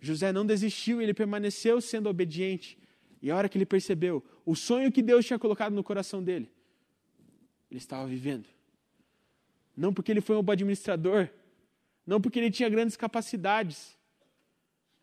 José 0.00 0.32
não 0.32 0.44
desistiu, 0.44 1.00
ele 1.00 1.14
permaneceu 1.14 1.80
sendo 1.80 2.08
obediente. 2.08 2.76
E 3.22 3.30
a 3.30 3.36
hora 3.36 3.48
que 3.48 3.56
ele 3.56 3.64
percebeu 3.64 4.20
o 4.44 4.56
sonho 4.56 4.90
que 4.90 5.00
Deus 5.00 5.24
tinha 5.24 5.38
colocado 5.38 5.72
no 5.72 5.84
coração 5.84 6.20
dele, 6.20 6.50
ele 7.70 7.78
estava 7.78 8.04
vivendo. 8.04 8.46
Não 9.76 9.94
porque 9.94 10.10
ele 10.10 10.20
foi 10.20 10.36
um 10.36 10.42
bom 10.42 10.50
administrador. 10.50 11.28
Não 12.04 12.20
porque 12.20 12.40
ele 12.40 12.50
tinha 12.50 12.68
grandes 12.68 12.96
capacidades. 12.96 13.96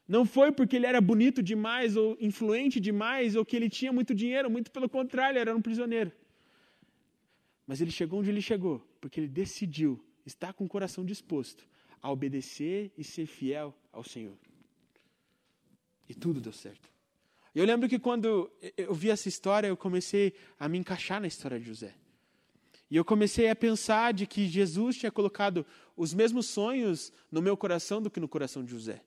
Não 0.06 0.26
foi 0.26 0.52
porque 0.52 0.76
ele 0.76 0.86
era 0.86 1.00
bonito 1.00 1.42
demais 1.42 1.96
ou 1.96 2.18
influente 2.20 2.78
demais 2.78 3.38
ou 3.38 3.46
que 3.46 3.56
ele 3.56 3.70
tinha 3.70 3.94
muito 3.94 4.14
dinheiro. 4.14 4.52
Muito 4.52 4.70
pelo 4.70 4.90
contrário, 4.90 5.36
ele 5.36 5.40
era 5.40 5.56
um 5.56 5.62
prisioneiro. 5.62 6.12
Mas 7.66 7.80
ele 7.80 7.90
chegou 7.90 8.20
onde 8.20 8.30
ele 8.30 8.42
chegou 8.42 8.86
porque 9.00 9.22
ele 9.22 9.30
decidiu 9.30 10.04
estar 10.30 10.54
com 10.54 10.66
o 10.66 10.70
coração 10.70 11.04
disposto 11.04 11.68
a 12.02 12.10
obedecer 12.12 12.92
e 12.98 13.04
ser 13.04 13.26
fiel 13.26 13.76
ao 13.92 14.04
Senhor. 14.04 14.38
E 16.08 16.14
tudo 16.14 16.40
deu 16.40 16.54
certo. 16.54 16.90
Eu 17.54 17.66
lembro 17.66 17.90
que 17.90 18.00
quando 18.00 18.50
eu 18.78 18.94
vi 18.94 19.10
essa 19.10 19.28
história, 19.28 19.68
eu 19.68 19.76
comecei 19.76 20.34
a 20.58 20.70
me 20.70 20.78
encaixar 20.78 21.20
na 21.20 21.28
história 21.28 21.60
de 21.60 21.66
José. 21.66 21.94
E 22.90 22.96
eu 22.96 23.04
comecei 23.04 23.50
a 23.50 23.56
pensar 23.56 24.14
de 24.14 24.26
que 24.26 24.48
Jesus 24.48 24.98
tinha 24.98 25.12
colocado 25.12 25.66
os 25.96 26.14
mesmos 26.14 26.48
sonhos 26.48 27.12
no 27.32 27.42
meu 27.42 27.58
coração 27.58 28.02
do 28.02 28.10
que 28.10 28.20
no 28.20 28.28
coração 28.28 28.64
de 28.64 28.72
José. 28.72 29.04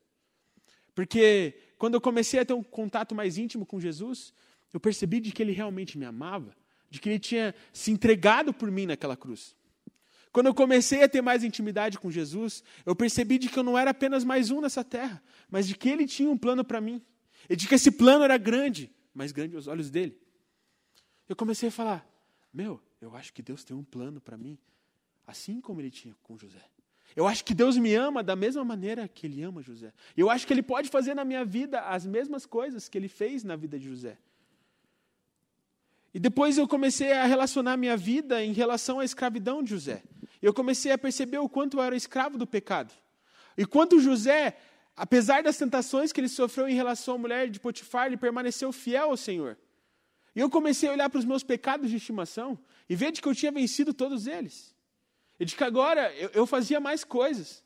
Porque 0.94 1.54
quando 1.78 1.94
eu 1.94 2.00
comecei 2.00 2.40
a 2.40 2.44
ter 2.44 2.52
um 2.52 2.62
contato 2.62 3.14
mais 3.14 3.38
íntimo 3.38 3.64
com 3.64 3.80
Jesus, 3.80 4.32
eu 4.72 4.78
percebi 4.78 5.20
de 5.20 5.32
que 5.32 5.42
ele 5.42 5.52
realmente 5.52 5.96
me 5.98 6.04
amava, 6.04 6.54
de 6.90 7.00
que 7.00 7.08
ele 7.08 7.18
tinha 7.18 7.54
se 7.72 7.90
entregado 7.90 8.52
por 8.52 8.70
mim 8.70 8.86
naquela 8.86 9.16
cruz. 9.16 9.56
Quando 10.32 10.46
eu 10.46 10.54
comecei 10.54 11.02
a 11.02 11.08
ter 11.08 11.20
mais 11.20 11.44
intimidade 11.44 11.98
com 11.98 12.10
Jesus, 12.10 12.64
eu 12.86 12.96
percebi 12.96 13.38
de 13.38 13.48
que 13.48 13.58
eu 13.58 13.62
não 13.62 13.76
era 13.76 13.90
apenas 13.90 14.24
mais 14.24 14.50
um 14.50 14.62
nessa 14.62 14.82
terra, 14.82 15.22
mas 15.50 15.68
de 15.68 15.76
que 15.76 15.90
ele 15.90 16.06
tinha 16.06 16.30
um 16.30 16.38
plano 16.38 16.64
para 16.64 16.80
mim. 16.80 17.02
E 17.50 17.54
de 17.54 17.68
que 17.68 17.74
esse 17.74 17.90
plano 17.90 18.24
era 18.24 18.38
grande, 18.38 18.90
mas 19.12 19.30
grande 19.30 19.54
aos 19.54 19.66
olhos 19.66 19.90
dele. 19.90 20.18
Eu 21.28 21.36
comecei 21.36 21.68
a 21.68 21.72
falar: 21.72 22.08
Meu, 22.52 22.80
eu 23.00 23.14
acho 23.14 23.32
que 23.32 23.42
Deus 23.42 23.62
tem 23.62 23.76
um 23.76 23.84
plano 23.84 24.20
para 24.20 24.38
mim, 24.38 24.58
assim 25.26 25.60
como 25.60 25.80
ele 25.80 25.90
tinha 25.90 26.14
com 26.22 26.38
José. 26.38 26.64
Eu 27.14 27.26
acho 27.26 27.44
que 27.44 27.52
Deus 27.52 27.76
me 27.76 27.94
ama 27.94 28.22
da 28.22 28.34
mesma 28.34 28.64
maneira 28.64 29.06
que 29.06 29.26
ele 29.26 29.42
ama 29.42 29.60
José. 29.60 29.92
Eu 30.16 30.30
acho 30.30 30.46
que 30.46 30.52
ele 30.54 30.62
pode 30.62 30.88
fazer 30.88 31.14
na 31.14 31.26
minha 31.26 31.44
vida 31.44 31.80
as 31.82 32.06
mesmas 32.06 32.46
coisas 32.46 32.88
que 32.88 32.96
ele 32.96 33.08
fez 33.08 33.44
na 33.44 33.54
vida 33.54 33.78
de 33.78 33.86
José. 33.86 34.16
E 36.14 36.18
depois 36.18 36.58
eu 36.58 36.68
comecei 36.68 37.12
a 37.12 37.24
relacionar 37.24 37.76
minha 37.76 37.96
vida 37.96 38.42
em 38.42 38.52
relação 38.52 39.00
à 39.00 39.04
escravidão 39.04 39.62
de 39.62 39.70
José. 39.70 40.02
Eu 40.42 40.52
comecei 40.52 40.90
a 40.90 40.98
perceber 40.98 41.38
o 41.38 41.48
quanto 41.48 41.78
eu 41.78 41.82
era 41.82 41.94
escravo 41.94 42.36
do 42.36 42.46
pecado. 42.46 42.92
E 43.56 43.64
quanto 43.64 44.00
José, 44.00 44.58
apesar 44.96 45.42
das 45.42 45.56
tentações 45.56 46.12
que 46.12 46.20
ele 46.20 46.28
sofreu 46.28 46.68
em 46.68 46.74
relação 46.74 47.14
à 47.14 47.18
mulher 47.18 47.48
de 47.48 47.60
Potifar, 47.60 48.06
ele 48.06 48.16
permaneceu 48.16 48.72
fiel 48.72 49.10
ao 49.10 49.16
Senhor. 49.16 49.56
E 50.34 50.40
eu 50.40 50.50
comecei 50.50 50.88
a 50.88 50.92
olhar 50.92 51.08
para 51.08 51.18
os 51.18 51.24
meus 51.24 51.44
pecados 51.44 51.88
de 51.88 51.96
estimação 51.96 52.58
e 52.88 52.96
ver 52.96 53.12
de 53.12 53.22
que 53.22 53.28
eu 53.28 53.34
tinha 53.34 53.52
vencido 53.52 53.94
todos 53.94 54.26
eles. 54.26 54.74
E 55.38 55.44
de 55.44 55.54
que 55.54 55.62
agora 55.62 56.12
eu, 56.16 56.30
eu 56.34 56.46
fazia 56.46 56.80
mais 56.80 57.04
coisas. 57.04 57.62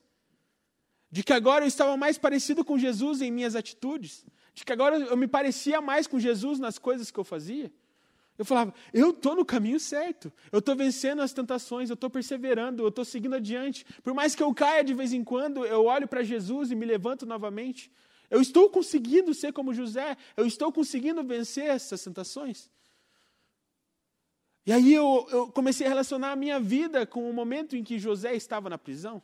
De 1.11 1.23
que 1.23 1.33
agora 1.33 1.65
eu 1.65 1.69
estava 1.69 1.97
mais 1.97 2.19
parecido 2.19 2.65
com 2.65 2.77
Jesus 2.77 3.23
em 3.23 3.31
minhas 3.31 3.55
atitudes. 3.57 4.27
De 4.53 4.65
que 4.65 4.73
agora 4.73 4.99
eu 4.99 5.17
me 5.17 5.29
parecia 5.29 5.81
mais 5.81 6.07
com 6.07 6.19
Jesus 6.19 6.59
nas 6.59 6.79
coisas 6.79 7.11
que 7.11 7.19
eu 7.19 7.25
fazia. 7.25 7.73
Eu 8.39 8.45
falava, 8.45 8.75
eu 8.93 9.11
estou 9.11 9.35
no 9.35 9.45
caminho 9.45 9.81
certo, 9.81 10.33
eu 10.53 10.59
estou 10.59 10.77
vencendo 10.77 11.23
as 11.23 11.33
tentações, 11.33 11.89
eu 11.89 11.95
estou 11.95 12.11
perseverando, 12.11 12.83
eu 12.83 12.89
estou 12.89 13.05
seguindo 13.05 13.35
adiante. 13.35 13.87
Por 14.03 14.13
mais 14.13 14.35
que 14.35 14.43
eu 14.43 14.53
caia 14.53 14.85
de 14.85 14.93
vez 14.93 15.13
em 15.13 15.25
quando, 15.25 15.65
eu 15.65 15.87
olho 15.87 16.07
para 16.07 16.23
Jesus 16.23 16.71
e 16.71 16.75
me 16.75 16.85
levanto 16.85 17.25
novamente. 17.25 17.91
Eu 18.29 18.41
estou 18.41 18.69
conseguindo 18.69 19.33
ser 19.33 19.53
como 19.53 19.73
José, 19.73 20.17
eu 20.37 20.47
estou 20.47 20.71
conseguindo 20.71 21.23
vencer 21.25 21.65
essas 21.65 22.03
tentações. 22.03 22.71
E 24.67 24.73
aí 24.73 24.93
eu, 24.93 25.27
eu, 25.31 25.47
comecei 25.53 25.87
a 25.87 25.89
relacionar 25.89 26.33
a 26.33 26.37
minha 26.37 26.59
vida 26.59 27.07
com 27.07 27.31
o 27.31 27.33
momento 27.33 27.77
em 27.77 27.85
que 27.85 27.99
José 27.99 28.35
estava 28.35 28.69
na 28.69 28.77
prisão. 28.77 29.23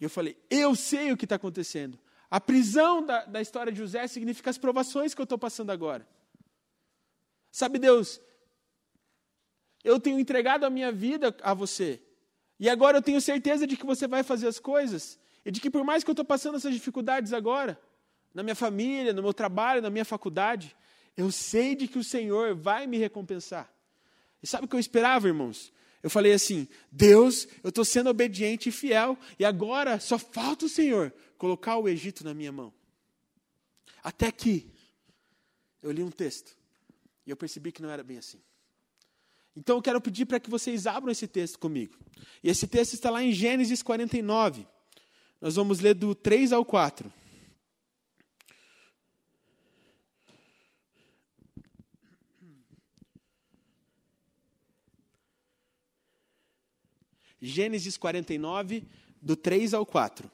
E 0.00 0.04
eu 0.04 0.10
falei, 0.10 0.36
eu 0.50 0.74
sei 0.74 1.12
o 1.12 1.16
que 1.16 1.26
está 1.26 1.36
acontecendo. 1.36 1.98
A 2.30 2.40
prisão 2.40 3.04
da, 3.04 3.26
da 3.26 3.40
história 3.40 3.70
de 3.70 3.78
José 3.78 4.06
significa 4.08 4.50
as 4.50 4.58
provações 4.58 5.14
que 5.14 5.20
eu 5.20 5.24
estou 5.24 5.38
passando 5.38 5.70
agora. 5.70 6.08
Sabe, 7.54 7.78
Deus, 7.78 8.20
Eu 9.84 10.00
tenho 10.00 10.18
entregado 10.18 10.64
a 10.64 10.70
minha 10.70 10.90
vida 10.90 11.32
a 11.40 11.54
você. 11.54 12.02
E 12.58 12.68
agora 12.68 12.98
eu 12.98 13.02
tenho 13.02 13.20
certeza 13.20 13.64
de 13.64 13.76
que 13.76 13.86
você 13.86 14.08
vai 14.08 14.24
fazer 14.24 14.48
as 14.48 14.58
coisas. 14.58 15.20
E 15.44 15.52
de 15.52 15.60
que 15.60 15.70
por 15.70 15.84
mais 15.84 16.02
que 16.02 16.10
eu 16.10 16.14
estou 16.14 16.24
passando 16.24 16.56
essas 16.56 16.74
dificuldades 16.74 17.32
agora, 17.32 17.80
na 18.32 18.42
minha 18.42 18.56
família, 18.56 19.12
no 19.12 19.22
meu 19.22 19.32
trabalho, 19.32 19.80
na 19.80 19.88
minha 19.88 20.04
faculdade, 20.04 20.74
eu 21.16 21.30
sei 21.30 21.76
de 21.76 21.86
que 21.86 21.96
o 21.96 22.02
Senhor 22.02 22.56
vai 22.56 22.88
me 22.88 22.98
recompensar. 22.98 23.72
E 24.42 24.48
sabe 24.48 24.64
o 24.64 24.68
que 24.68 24.74
eu 24.74 24.80
esperava, 24.80 25.28
irmãos? 25.28 25.72
Eu 26.02 26.10
falei 26.10 26.32
assim: 26.32 26.66
Deus, 26.90 27.46
eu 27.62 27.68
estou 27.68 27.84
sendo 27.84 28.10
obediente 28.10 28.70
e 28.70 28.72
fiel, 28.72 29.16
e 29.38 29.44
agora 29.44 30.00
só 30.00 30.18
falta 30.18 30.64
o 30.64 30.68
Senhor 30.68 31.12
colocar 31.38 31.76
o 31.76 31.88
Egito 31.88 32.24
na 32.24 32.34
minha 32.34 32.50
mão. 32.50 32.74
Até 34.02 34.32
que 34.32 34.72
eu 35.80 35.92
li 35.92 36.02
um 36.02 36.10
texto 36.10 36.63
e 37.26 37.30
eu 37.30 37.36
percebi 37.36 37.72
que 37.72 37.82
não 37.82 37.90
era 37.90 38.02
bem 38.02 38.18
assim. 38.18 38.40
Então 39.56 39.76
eu 39.76 39.82
quero 39.82 40.00
pedir 40.00 40.26
para 40.26 40.40
que 40.40 40.50
vocês 40.50 40.86
abram 40.86 41.12
esse 41.12 41.28
texto 41.28 41.58
comigo. 41.58 41.96
E 42.42 42.48
esse 42.48 42.66
texto 42.66 42.94
está 42.94 43.10
lá 43.10 43.22
em 43.22 43.32
Gênesis 43.32 43.82
49. 43.82 44.66
Nós 45.40 45.56
vamos 45.56 45.80
ler 45.80 45.94
do 45.94 46.14
3 46.14 46.52
ao 46.52 46.64
4. 46.64 47.12
Gênesis 57.40 57.98
49, 57.98 58.84
do 59.20 59.36
3 59.36 59.74
ao 59.74 59.84
4. 59.84 60.30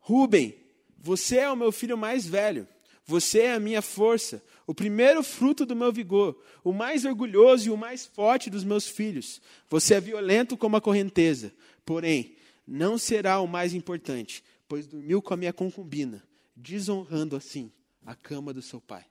Rubem, 0.00 0.58
você 0.98 1.38
é 1.38 1.50
o 1.50 1.56
meu 1.56 1.70
filho 1.72 1.96
mais 1.96 2.26
velho. 2.26 2.66
Você 3.08 3.40
é 3.40 3.52
a 3.54 3.60
minha 3.60 3.80
força, 3.80 4.44
o 4.66 4.74
primeiro 4.74 5.22
fruto 5.22 5.64
do 5.64 5.74
meu 5.74 5.90
vigor, 5.90 6.38
o 6.62 6.74
mais 6.74 7.06
orgulhoso 7.06 7.66
e 7.66 7.70
o 7.70 7.76
mais 7.76 8.04
forte 8.04 8.50
dos 8.50 8.64
meus 8.64 8.86
filhos. 8.86 9.40
Você 9.70 9.94
é 9.94 10.00
violento 10.00 10.58
como 10.58 10.76
a 10.76 10.80
correnteza, 10.80 11.54
porém, 11.86 12.36
não 12.66 12.98
será 12.98 13.40
o 13.40 13.46
mais 13.46 13.72
importante, 13.72 14.44
pois 14.68 14.86
dormiu 14.86 15.22
com 15.22 15.32
a 15.32 15.38
minha 15.38 15.54
concubina, 15.54 16.22
desonrando 16.54 17.34
assim 17.34 17.72
a 18.04 18.14
cama 18.14 18.52
do 18.52 18.60
seu 18.60 18.78
pai. 18.78 19.06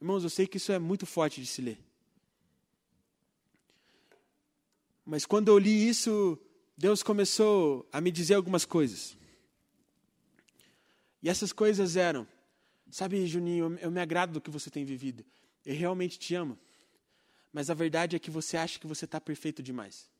Irmãos, 0.00 0.22
eu 0.22 0.30
sei 0.30 0.46
que 0.46 0.58
isso 0.58 0.70
é 0.70 0.78
muito 0.78 1.04
forte 1.04 1.40
de 1.40 1.48
se 1.48 1.60
ler. 1.60 1.80
Mas 5.04 5.26
quando 5.26 5.48
eu 5.48 5.58
li 5.58 5.88
isso, 5.88 6.38
Deus 6.78 7.02
começou 7.02 7.88
a 7.92 8.00
me 8.00 8.12
dizer 8.12 8.34
algumas 8.34 8.64
coisas. 8.64 9.16
E 11.22 11.28
essas 11.28 11.52
coisas 11.52 11.96
eram: 11.96 12.26
sabe, 12.90 13.26
Juninho, 13.26 13.78
eu 13.80 13.90
me 13.90 14.00
agrado 14.00 14.32
do 14.32 14.40
que 14.40 14.50
você 14.50 14.70
tem 14.70 14.84
vivido. 14.84 15.24
Eu 15.64 15.74
realmente 15.74 16.18
te 16.18 16.34
amo. 16.34 16.58
Mas 17.52 17.70
a 17.70 17.74
verdade 17.74 18.16
é 18.16 18.18
que 18.18 18.30
você 18.30 18.56
acha 18.56 18.78
que 18.78 18.86
você 18.86 19.04
está 19.04 19.20
perfeito 19.20 19.62
demais. 19.62 20.10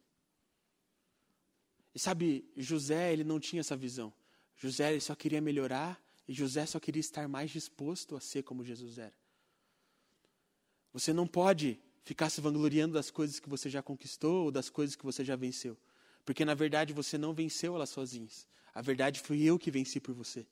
E 1.95 1.99
sabe, 1.99 2.51
José, 2.57 3.13
ele 3.13 3.25
não 3.25 3.41
tinha 3.41 3.61
essa 3.61 3.77
visão. 3.77 4.13
José 4.57 4.93
ele 4.93 5.01
só 5.01 5.15
queria 5.15 5.41
melhorar 5.41 6.01
e 6.29 6.33
José 6.33 6.65
só 6.67 6.79
queria 6.79 7.01
estar 7.01 7.27
mais 7.27 7.51
disposto 7.51 8.17
a 8.17 8.21
ser 8.21 8.43
como 8.43 8.65
Jesus 8.65 8.99
era. 8.99 9.15
Você 10.93 11.13
não 11.13 11.27
pode 11.27 11.81
ficar 12.05 12.31
se 12.31 12.41
vangloriando 12.41 12.95
das 12.95 13.11
coisas 13.11 13.41
que 13.41 13.49
você 13.49 13.69
já 13.69 13.83
conquistou 13.83 14.45
ou 14.45 14.51
das 14.51 14.69
coisas 14.69 14.95
que 14.95 15.05
você 15.05 15.25
já 15.25 15.37
venceu. 15.37 15.77
Porque 16.25 16.45
na 16.45 16.55
verdade 16.55 16.93
você 16.93 17.19
não 17.19 17.35
venceu 17.35 17.75
elas 17.75 17.91
sozinhos. 17.91 18.47
A 18.75 18.81
verdade 18.81 19.21
foi 19.21 19.43
eu 19.43 19.59
que 19.59 19.71
venci 19.71 19.99
por 20.01 20.15
você. 20.15 20.47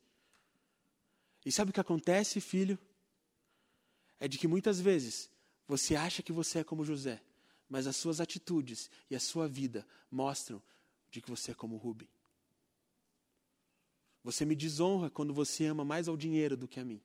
E 1.45 1.51
sabe 1.51 1.71
o 1.71 1.75
que 1.75 1.81
acontece, 1.81 2.41
filho? 2.41 2.79
É 4.19 4.29
de 4.29 4.39
que 4.39 4.47
muitas 4.47 4.81
vezes 4.81 5.31
você 5.67 5.97
acha 5.97 6.23
que 6.23 6.33
você 6.33 6.59
é 6.59 6.65
como 6.65 6.85
José, 6.85 7.23
mas 7.69 7.87
as 7.87 7.97
suas 7.97 8.21
atitudes 8.21 8.91
e 9.09 9.17
a 9.17 9.21
sua 9.21 9.49
vida 9.49 9.87
mostram 10.11 10.63
de 11.11 11.21
que 11.21 11.31
você 11.31 11.53
é 11.53 11.55
como 11.55 11.77
Rubem. 11.77 12.09
Você 14.23 14.45
me 14.45 14.55
desonra 14.55 15.09
quando 15.09 15.33
você 15.33 15.67
ama 15.67 15.85
mais 15.85 16.09
ao 16.09 16.17
dinheiro 16.17 16.57
do 16.57 16.69
que 16.69 16.79
a 16.79 16.85
mim. 16.85 17.01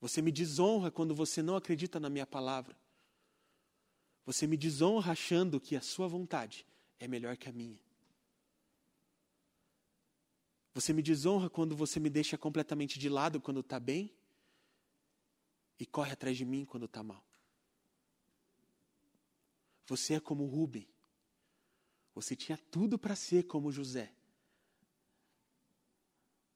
Você 0.00 0.20
me 0.20 0.30
desonra 0.30 0.90
quando 0.90 1.14
você 1.14 1.42
não 1.42 1.56
acredita 1.56 1.98
na 1.98 2.10
minha 2.10 2.26
palavra. 2.26 2.76
Você 4.26 4.46
me 4.46 4.56
desonra 4.56 5.12
achando 5.12 5.58
que 5.60 5.76
a 5.76 5.80
sua 5.80 6.06
vontade 6.06 6.66
é 6.98 7.08
melhor 7.08 7.36
que 7.38 7.48
a 7.48 7.52
minha. 7.52 7.78
Você 10.74 10.92
me 10.92 11.02
desonra 11.02 11.48
quando 11.48 11.76
você 11.76 12.00
me 12.00 12.10
deixa 12.10 12.36
completamente 12.36 12.98
de 12.98 13.08
lado 13.08 13.40
quando 13.40 13.60
está 13.60 13.78
bem 13.78 14.12
e 15.78 15.86
corre 15.86 16.12
atrás 16.12 16.36
de 16.36 16.44
mim 16.44 16.64
quando 16.64 16.86
está 16.86 17.00
mal. 17.02 17.24
Você 19.86 20.14
é 20.14 20.20
como 20.20 20.46
Rubem. 20.46 20.88
Você 22.12 22.34
tinha 22.34 22.58
tudo 22.58 22.98
para 22.98 23.14
ser 23.14 23.44
como 23.44 23.70
José. 23.70 24.12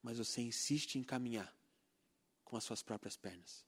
Mas 0.03 0.19
você 0.19 0.41
insiste 0.41 0.97
em 0.97 1.05
caminhar 1.05 1.55
com 2.45 2.57
as 2.57 2.65
suas 2.65 2.83
próprias 2.83 3.17
pernas. 3.17 3.65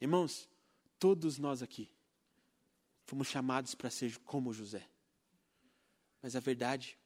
Irmãos, 0.00 0.48
todos 0.98 1.38
nós 1.38 1.62
aqui 1.62 1.88
fomos 3.04 3.28
chamados 3.28 3.74
para 3.74 3.90
ser 3.90 4.18
como 4.20 4.52
José. 4.52 4.88
Mas 6.20 6.34
a 6.34 6.40
verdade 6.40 6.98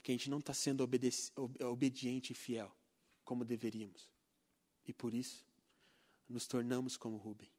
é 0.00 0.02
que 0.02 0.10
a 0.10 0.14
gente 0.14 0.30
não 0.30 0.38
está 0.38 0.52
sendo 0.52 0.82
obediente 1.60 2.32
e 2.32 2.34
fiel 2.34 2.74
como 3.24 3.44
deveríamos. 3.44 4.08
E 4.86 4.92
por 4.92 5.14
isso, 5.14 5.44
nos 6.28 6.46
tornamos 6.46 6.96
como 6.96 7.16
Rubem. 7.16 7.50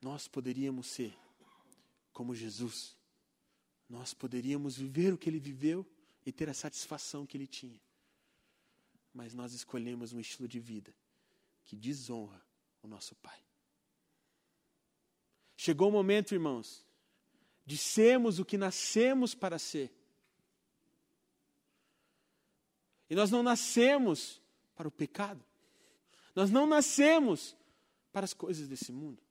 Nós 0.00 0.26
poderíamos 0.26 0.88
ser 0.88 1.16
como 2.12 2.34
Jesus 2.34 2.96
nós 3.92 4.14
poderíamos 4.14 4.78
viver 4.78 5.12
o 5.12 5.18
que 5.18 5.28
ele 5.28 5.38
viveu 5.38 5.86
e 6.24 6.32
ter 6.32 6.48
a 6.48 6.54
satisfação 6.54 7.26
que 7.26 7.36
ele 7.36 7.46
tinha. 7.46 7.78
Mas 9.12 9.34
nós 9.34 9.52
escolhemos 9.52 10.14
um 10.14 10.18
estilo 10.18 10.48
de 10.48 10.58
vida 10.58 10.96
que 11.62 11.76
desonra 11.76 12.42
o 12.82 12.88
nosso 12.88 13.14
Pai. 13.16 13.38
Chegou 15.58 15.90
o 15.90 15.92
momento, 15.92 16.32
irmãos, 16.32 16.86
de 17.64 17.76
sermos 17.76 18.38
o 18.38 18.44
que 18.44 18.58
nascemos 18.58 19.34
para 19.34 19.58
ser. 19.58 19.92
E 23.08 23.14
nós 23.14 23.30
não 23.30 23.42
nascemos 23.42 24.40
para 24.74 24.88
o 24.88 24.90
pecado. 24.90 25.44
Nós 26.34 26.50
não 26.50 26.66
nascemos 26.66 27.54
para 28.12 28.24
as 28.24 28.32
coisas 28.32 28.68
desse 28.68 28.90
mundo. 28.90 29.22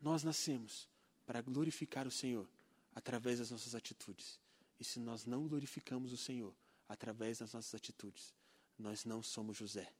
Nós 0.00 0.22
nascemos 0.22 0.88
para 1.24 1.40
glorificar 1.40 2.06
o 2.06 2.10
Senhor 2.10 2.48
através 2.94 3.38
das 3.38 3.50
nossas 3.50 3.74
atitudes. 3.74 4.38
E 4.78 4.84
se 4.84 5.00
nós 5.00 5.24
não 5.24 5.48
glorificamos 5.48 6.12
o 6.12 6.16
Senhor 6.16 6.54
através 6.88 7.38
das 7.38 7.52
nossas 7.52 7.74
atitudes, 7.74 8.34
nós 8.78 9.04
não 9.04 9.22
somos 9.22 9.56
José. 9.56 9.90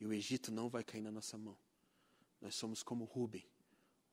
E 0.00 0.06
o 0.06 0.12
Egito 0.12 0.50
não 0.50 0.68
vai 0.68 0.82
cair 0.82 1.00
na 1.00 1.10
nossa 1.10 1.38
mão. 1.38 1.56
Nós 2.40 2.54
somos 2.54 2.82
como 2.82 3.04
Rubem, 3.04 3.44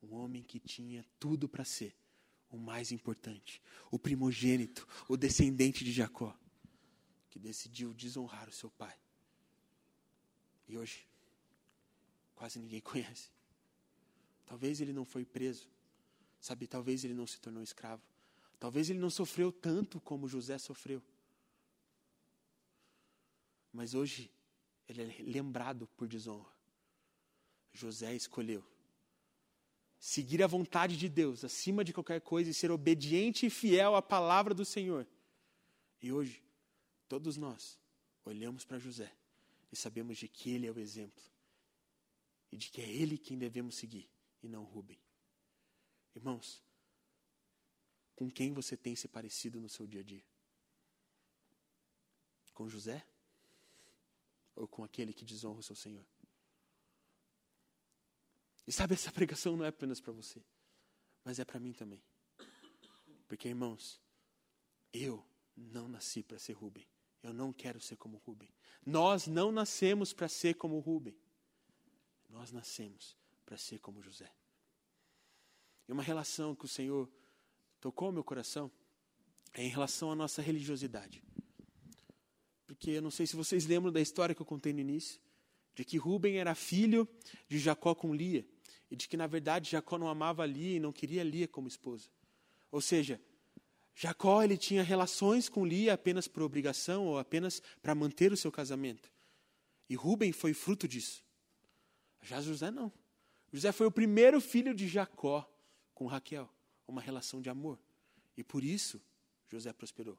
um 0.02 0.14
homem 0.14 0.42
que 0.42 0.58
tinha 0.58 1.04
tudo 1.18 1.48
para 1.48 1.64
ser 1.64 1.94
o 2.50 2.56
mais 2.56 2.92
importante, 2.92 3.60
o 3.90 3.98
primogênito, 3.98 4.86
o 5.08 5.16
descendente 5.16 5.84
de 5.84 5.92
Jacó, 5.92 6.36
que 7.30 7.38
decidiu 7.38 7.92
desonrar 7.92 8.48
o 8.48 8.52
seu 8.52 8.70
pai. 8.70 8.96
E 10.66 10.76
hoje, 10.76 11.06
quase 12.34 12.58
ninguém 12.58 12.80
conhece. 12.82 13.30
Talvez 14.46 14.80
ele 14.80 14.92
não 14.92 15.04
foi 15.04 15.26
preso, 15.26 15.68
Sabe, 16.40 16.66
talvez 16.66 17.04
ele 17.04 17.14
não 17.14 17.26
se 17.26 17.40
tornou 17.40 17.62
escravo. 17.62 18.02
Talvez 18.58 18.90
ele 18.90 18.98
não 18.98 19.10
sofreu 19.10 19.52
tanto 19.52 20.00
como 20.00 20.28
José 20.28 20.58
sofreu. 20.58 21.02
Mas 23.72 23.94
hoje 23.94 24.30
ele 24.88 25.02
é 25.02 25.22
lembrado 25.22 25.86
por 25.96 26.08
desonra. 26.08 26.50
José 27.72 28.14
escolheu 28.14 28.64
seguir 29.98 30.42
a 30.42 30.46
vontade 30.46 30.96
de 30.96 31.08
Deus 31.08 31.44
acima 31.44 31.84
de 31.84 31.92
qualquer 31.92 32.20
coisa 32.20 32.50
e 32.50 32.54
ser 32.54 32.70
obediente 32.70 33.46
e 33.46 33.50
fiel 33.50 33.96
à 33.96 34.02
palavra 34.02 34.54
do 34.54 34.64
Senhor. 34.64 35.06
E 36.00 36.12
hoje, 36.12 36.42
todos 37.08 37.36
nós 37.36 37.78
olhamos 38.24 38.64
para 38.64 38.78
José 38.78 39.12
e 39.72 39.76
sabemos 39.76 40.18
de 40.18 40.28
que 40.28 40.50
ele 40.50 40.66
é 40.66 40.70
o 40.70 40.78
exemplo 40.78 41.22
e 42.52 42.56
de 42.56 42.70
que 42.70 42.80
é 42.80 42.88
ele 42.88 43.18
quem 43.18 43.36
devemos 43.36 43.74
seguir 43.74 44.08
e 44.42 44.48
não 44.48 44.64
Rubem. 44.64 44.98
Irmãos, 46.14 46.62
com 48.14 48.30
quem 48.30 48.52
você 48.52 48.76
tem 48.76 48.96
se 48.96 49.08
parecido 49.08 49.60
no 49.60 49.68
seu 49.68 49.86
dia 49.86 50.00
a 50.00 50.04
dia? 50.04 50.24
Com 52.54 52.68
José? 52.68 53.06
Ou 54.56 54.66
com 54.66 54.82
aquele 54.82 55.12
que 55.12 55.24
desonra 55.24 55.60
o 55.60 55.62
seu 55.62 55.76
Senhor? 55.76 56.04
E 58.68 58.72
sabe, 58.72 58.92
essa 58.94 59.10
pregação 59.10 59.56
não 59.56 59.64
é 59.64 59.68
apenas 59.68 59.98
para 59.98 60.12
você, 60.12 60.44
mas 61.24 61.38
é 61.38 61.44
para 61.44 61.58
mim 61.58 61.72
também. 61.72 62.02
Porque, 63.26 63.48
irmãos, 63.48 64.00
Eu 64.92 65.22
não 65.56 65.88
nasci 65.88 66.22
para 66.22 66.38
ser 66.38 66.52
Rubem. 66.52 66.86
Eu 67.22 67.32
não 67.32 67.52
quero 67.52 67.80
ser 67.80 67.96
como 67.96 68.16
Rubem. 68.18 68.48
Nós 68.86 69.26
não 69.26 69.52
nascemos 69.52 70.14
para 70.14 70.28
ser 70.28 70.54
como 70.54 70.78
Rubem. 70.78 71.14
Nós 72.28 72.52
nascemos 72.52 73.16
para 73.44 73.58
ser 73.58 73.80
como 73.80 74.02
José. 74.02 74.32
E 75.86 75.92
uma 75.92 76.02
relação 76.02 76.54
que 76.54 76.64
o 76.64 76.68
Senhor 76.68 77.10
tocou 77.80 78.12
meu 78.12 78.24
coração 78.24 78.70
é 79.52 79.62
em 79.62 79.68
relação 79.68 80.10
à 80.10 80.14
nossa 80.14 80.40
religiosidade. 80.40 81.22
Porque 82.66 82.92
eu 82.92 83.02
não 83.02 83.10
sei 83.10 83.26
se 83.26 83.36
vocês 83.36 83.66
lembram 83.66 83.92
da 83.92 84.00
história 84.00 84.34
que 84.34 84.40
eu 84.40 84.46
contei 84.46 84.72
no 84.72 84.80
início, 84.80 85.20
de 85.74 85.84
que 85.84 85.96
Rubem 85.96 86.38
era 86.38 86.54
filho 86.54 87.06
de 87.48 87.58
Jacó 87.58 87.94
com 87.94 88.14
Lia, 88.14 88.46
e 88.90 88.96
de 88.96 89.08
que 89.08 89.16
na 89.16 89.26
verdade 89.26 89.70
Jacó 89.70 89.98
não 89.98 90.08
amava 90.08 90.44
Lia 90.46 90.76
e 90.76 90.80
não 90.80 90.92
queria 90.92 91.22
Lia 91.22 91.46
como 91.46 91.68
esposa. 91.68 92.08
Ou 92.70 92.80
seja, 92.80 93.20
Jacó 93.94 94.42
ele 94.42 94.56
tinha 94.56 94.82
relações 94.82 95.48
com 95.48 95.64
Lia 95.64 95.94
apenas 95.94 96.28
por 96.28 96.42
obrigação 96.42 97.06
ou 97.06 97.18
apenas 97.18 97.62
para 97.82 97.94
manter 97.94 98.32
o 98.32 98.36
seu 98.36 98.52
casamento. 98.52 99.10
E 99.88 99.94
Rubem 99.94 100.32
foi 100.32 100.52
fruto 100.52 100.86
disso. 100.86 101.24
Já 102.22 102.40
José 102.40 102.70
não. 102.70 102.92
José 103.52 103.72
foi 103.72 103.86
o 103.86 103.92
primeiro 103.92 104.40
filho 104.40 104.74
de 104.74 104.86
Jacó 104.86 105.50
com 105.94 106.06
Raquel, 106.06 106.48
uma 106.86 107.00
relação 107.00 107.40
de 107.40 107.48
amor. 107.48 107.78
E 108.36 108.44
por 108.44 108.62
isso 108.62 109.00
José 109.48 109.72
prosperou. 109.72 110.18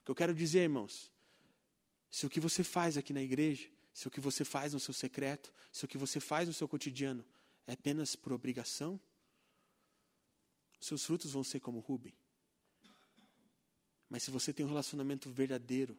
O 0.00 0.04
que 0.04 0.10
eu 0.10 0.14
quero 0.14 0.34
dizer, 0.34 0.60
irmãos, 0.60 1.10
se 2.10 2.26
o 2.26 2.30
que 2.30 2.40
você 2.40 2.62
faz 2.62 2.96
aqui 2.96 3.12
na 3.12 3.22
igreja, 3.22 3.68
se 3.92 4.06
o 4.08 4.10
que 4.10 4.20
você 4.20 4.44
faz 4.44 4.74
no 4.74 4.80
seu 4.80 4.92
secreto, 4.92 5.52
se 5.72 5.84
o 5.84 5.88
que 5.88 5.96
você 5.96 6.20
faz 6.20 6.48
no 6.48 6.52
seu 6.52 6.68
cotidiano 6.68 7.24
é 7.66 7.72
apenas 7.72 8.14
por 8.14 8.32
obrigação, 8.32 9.00
seus 10.80 11.04
frutos 11.04 11.32
vão 11.32 11.42
ser 11.42 11.60
como 11.60 11.80
Rubem. 11.80 12.14
Mas 14.08 14.22
se 14.22 14.30
você 14.30 14.52
tem 14.52 14.64
um 14.66 14.68
relacionamento 14.68 15.30
verdadeiro, 15.30 15.98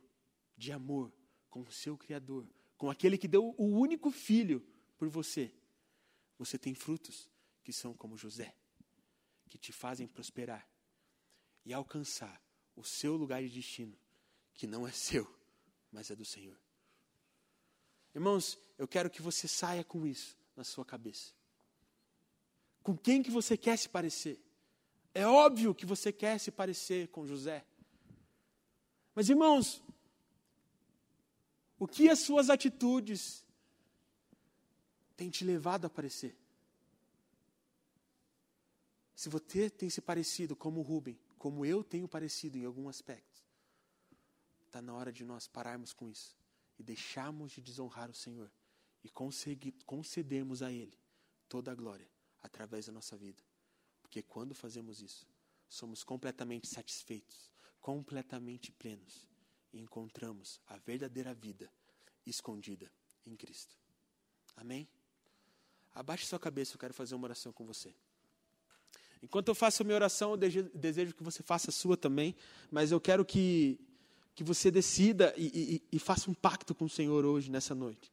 de 0.56 0.71
amor, 0.71 1.12
com 1.49 1.62
o 1.62 1.71
seu 1.71 1.97
Criador, 1.97 2.47
com 2.78 2.89
aquele 2.89 3.17
que 3.17 3.28
deu 3.28 3.56
o 3.58 3.65
único 3.65 4.12
filho 4.12 4.65
por 4.97 5.10
você, 5.10 5.54
você 6.38 6.58
tem 6.58 6.75
frutos 6.75 7.30
que 7.63 7.73
são 7.73 7.93
como 7.93 8.17
José, 8.17 8.56
que 9.47 9.58
te 9.58 9.71
fazem 9.71 10.08
prosperar 10.08 10.67
e 11.65 11.73
alcançar 11.73 12.41
o 12.75 12.84
seu 12.84 13.15
lugar 13.15 13.41
de 13.41 13.49
destino, 13.49 13.97
que 14.54 14.67
não 14.67 14.88
é 14.88 14.91
seu, 14.91 15.28
mas 15.91 16.12
é 16.12 16.15
do 16.15 16.25
Senhor. 16.25 16.60
Irmãos, 18.13 18.58
eu 18.78 18.88
quero 18.88 19.10
que 19.10 19.21
você 19.21 19.47
saia 19.47 19.84
com 19.84 20.06
isso 20.06 20.38
na 20.56 20.63
sua 20.63 20.86
cabeça. 20.86 21.34
Com 22.85 22.95
quem 22.95 23.23
que 23.23 23.31
você 23.31 23.57
quer 23.57 23.79
se 23.79 23.89
parecer? 23.89 24.39
É 25.11 25.25
óbvio 25.25 25.73
que 25.73 25.87
você 25.87 26.13
quer 26.13 26.39
se 26.39 26.51
parecer 26.51 27.07
com 27.07 27.25
José. 27.25 27.65
Mas, 29.15 29.27
irmãos, 29.27 29.81
o 31.79 31.87
que 31.87 32.07
as 32.07 32.19
suas 32.19 32.47
atitudes 32.47 33.43
têm 35.17 35.31
te 35.31 35.43
levado 35.43 35.85
a 35.85 35.89
parecer? 35.89 36.37
Se 39.15 39.29
você 39.29 39.67
tem 39.67 39.89
se 39.89 39.99
parecido 39.99 40.55
como 40.55 40.83
Rubem, 40.83 41.19
como 41.39 41.65
eu 41.65 41.83
tenho 41.83 42.07
parecido 42.07 42.55
em 42.55 42.65
algum 42.65 42.87
aspecto, 42.87 43.43
está 44.63 44.79
na 44.79 44.93
hora 44.93 45.11
de 45.11 45.25
nós 45.25 45.47
pararmos 45.47 45.91
com 45.91 46.07
isso 46.07 46.37
e 46.77 46.83
deixarmos 46.83 47.51
de 47.51 47.61
desonrar 47.61 48.11
o 48.11 48.13
Senhor 48.13 48.51
e 49.03 49.09
concedermos 49.87 50.61
a 50.61 50.71
Ele 50.71 50.99
toda 51.49 51.71
a 51.71 51.75
glória 51.75 52.13
através 52.45 52.86
da 52.86 52.91
nossa 52.91 53.17
vida. 53.17 53.41
Porque 54.01 54.21
quando 54.21 54.53
fazemos 54.53 55.01
isso, 55.01 55.27
somos 55.67 56.03
completamente 56.03 56.67
satisfeitos, 56.67 57.51
completamente 57.81 58.71
plenos 58.71 59.27
e 59.73 59.79
encontramos 59.79 60.62
a 60.67 60.77
verdadeira 60.77 61.34
vida 61.34 61.69
escondida 62.25 62.91
em 63.25 63.36
Cristo. 63.36 63.75
Amém? 64.55 64.88
Abaixe 65.93 66.25
sua 66.25 66.39
cabeça, 66.39 66.75
eu 66.75 66.79
quero 66.79 66.93
fazer 66.93 67.15
uma 67.15 67.25
oração 67.25 67.51
com 67.51 67.65
você. 67.65 67.93
Enquanto 69.21 69.47
eu 69.47 69.55
faço 69.55 69.81
a 69.81 69.86
minha 69.86 69.95
oração, 69.95 70.31
eu 70.31 70.38
desejo 70.73 71.15
que 71.15 71.23
você 71.23 71.41
faça 71.41 71.71
a 71.71 71.73
sua 71.73 71.97
também, 71.97 72.36
mas 72.69 72.91
eu 72.91 73.01
quero 73.01 73.25
que, 73.25 73.79
que 74.36 74.43
você 74.43 74.69
decida 74.69 75.34
e, 75.36 75.81
e, 75.91 75.95
e 75.97 75.99
faça 75.99 76.29
um 76.29 76.34
pacto 76.34 76.75
com 76.75 76.86
o 76.86 76.89
Senhor 76.89 77.25
hoje, 77.25 77.49
nessa 77.49 77.73
noite. 77.73 78.12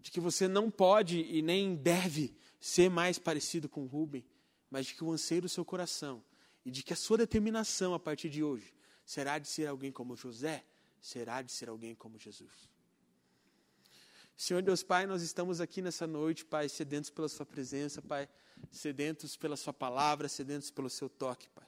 De 0.00 0.12
que 0.12 0.20
você 0.20 0.46
não 0.46 0.70
pode 0.70 1.18
e 1.20 1.42
nem 1.42 1.74
deve 1.74 2.36
ser 2.60 2.88
mais 2.88 3.18
parecido 3.18 3.68
com 3.68 3.86
Rubem, 3.86 4.24
mas 4.70 4.86
de 4.86 4.94
que 4.94 5.04
o 5.04 5.10
anseio 5.10 5.42
do 5.42 5.48
seu 5.48 5.64
coração 5.64 6.22
e 6.64 6.70
de 6.70 6.82
que 6.82 6.92
a 6.92 6.96
sua 6.96 7.18
determinação 7.18 7.94
a 7.94 8.00
partir 8.00 8.28
de 8.28 8.42
hoje 8.42 8.74
será 9.04 9.38
de 9.38 9.48
ser 9.48 9.66
alguém 9.66 9.92
como 9.92 10.16
José, 10.16 10.64
será 11.00 11.42
de 11.42 11.52
ser 11.52 11.68
alguém 11.68 11.94
como 11.94 12.18
Jesus. 12.18 12.68
Senhor 14.36 14.60
Deus 14.60 14.82
Pai, 14.82 15.06
nós 15.06 15.22
estamos 15.22 15.60
aqui 15.60 15.80
nessa 15.80 16.06
noite, 16.06 16.44
Pai, 16.44 16.68
sedentos 16.68 17.08
pela 17.08 17.28
Sua 17.28 17.46
presença, 17.46 18.02
Pai, 18.02 18.28
sedentos 18.70 19.36
pela 19.36 19.56
Sua 19.56 19.72
palavra, 19.72 20.28
sedentos 20.28 20.70
pelo 20.70 20.90
Seu 20.90 21.08
toque, 21.08 21.48
Pai. 21.50 21.66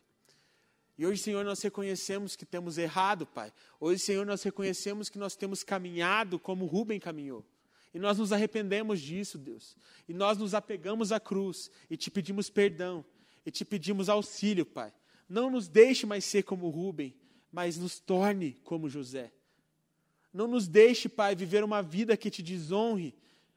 E 0.98 1.07
hoje, 1.07 1.22
Senhor, 1.22 1.44
nós 1.44 1.62
reconhecemos 1.62 2.35
que 2.35 2.44
temos 2.44 2.77
errado, 2.77 3.24
Pai. 3.24 3.53
Hoje, 3.79 4.03
Senhor, 4.03 4.27
nós 4.27 4.42
reconhecemos 4.42 5.09
que 5.09 5.16
nós 5.16 5.37
temos 5.37 5.62
caminhado 5.62 6.40
como 6.40 6.66
Rubem 6.66 6.98
caminhou. 6.98 7.46
E 7.92 7.98
nós 7.98 8.18
nos 8.18 8.33
arrependemos 8.33 9.01
disso, 9.01 9.38
Deus. 9.38 9.77
E 10.09 10.12
nós 10.12 10.38
nos 10.38 10.55
apegamos 10.55 11.12
à 11.12 11.18
cruz 11.18 11.70
e 11.88 11.96
te 11.96 12.11
pedimos 12.11 12.51
perdão 12.51 13.05
e 13.44 13.51
te 13.51 13.64
pedimos 13.64 14.09
auxílio, 14.09 14.66
Pai. 14.66 14.92
Não 15.29 15.51
nos 15.51 15.68
deixe 15.68 16.07
mais 16.07 16.24
ser 16.24 16.42
como 16.42 16.68
Rubem, 16.68 17.14
mas 17.51 17.79
nos 17.79 17.98
torne 17.98 18.53
como 18.64 18.88
José. 18.88 19.33
Não 20.33 20.46
nos 20.46 20.68
deixe, 20.68 21.09
Pai, 21.09 21.35
viver 21.35 21.64
uma 21.64 21.83
vida 21.83 22.16
que 22.16 22.31
te 22.31 22.42
desonre, 22.42 23.14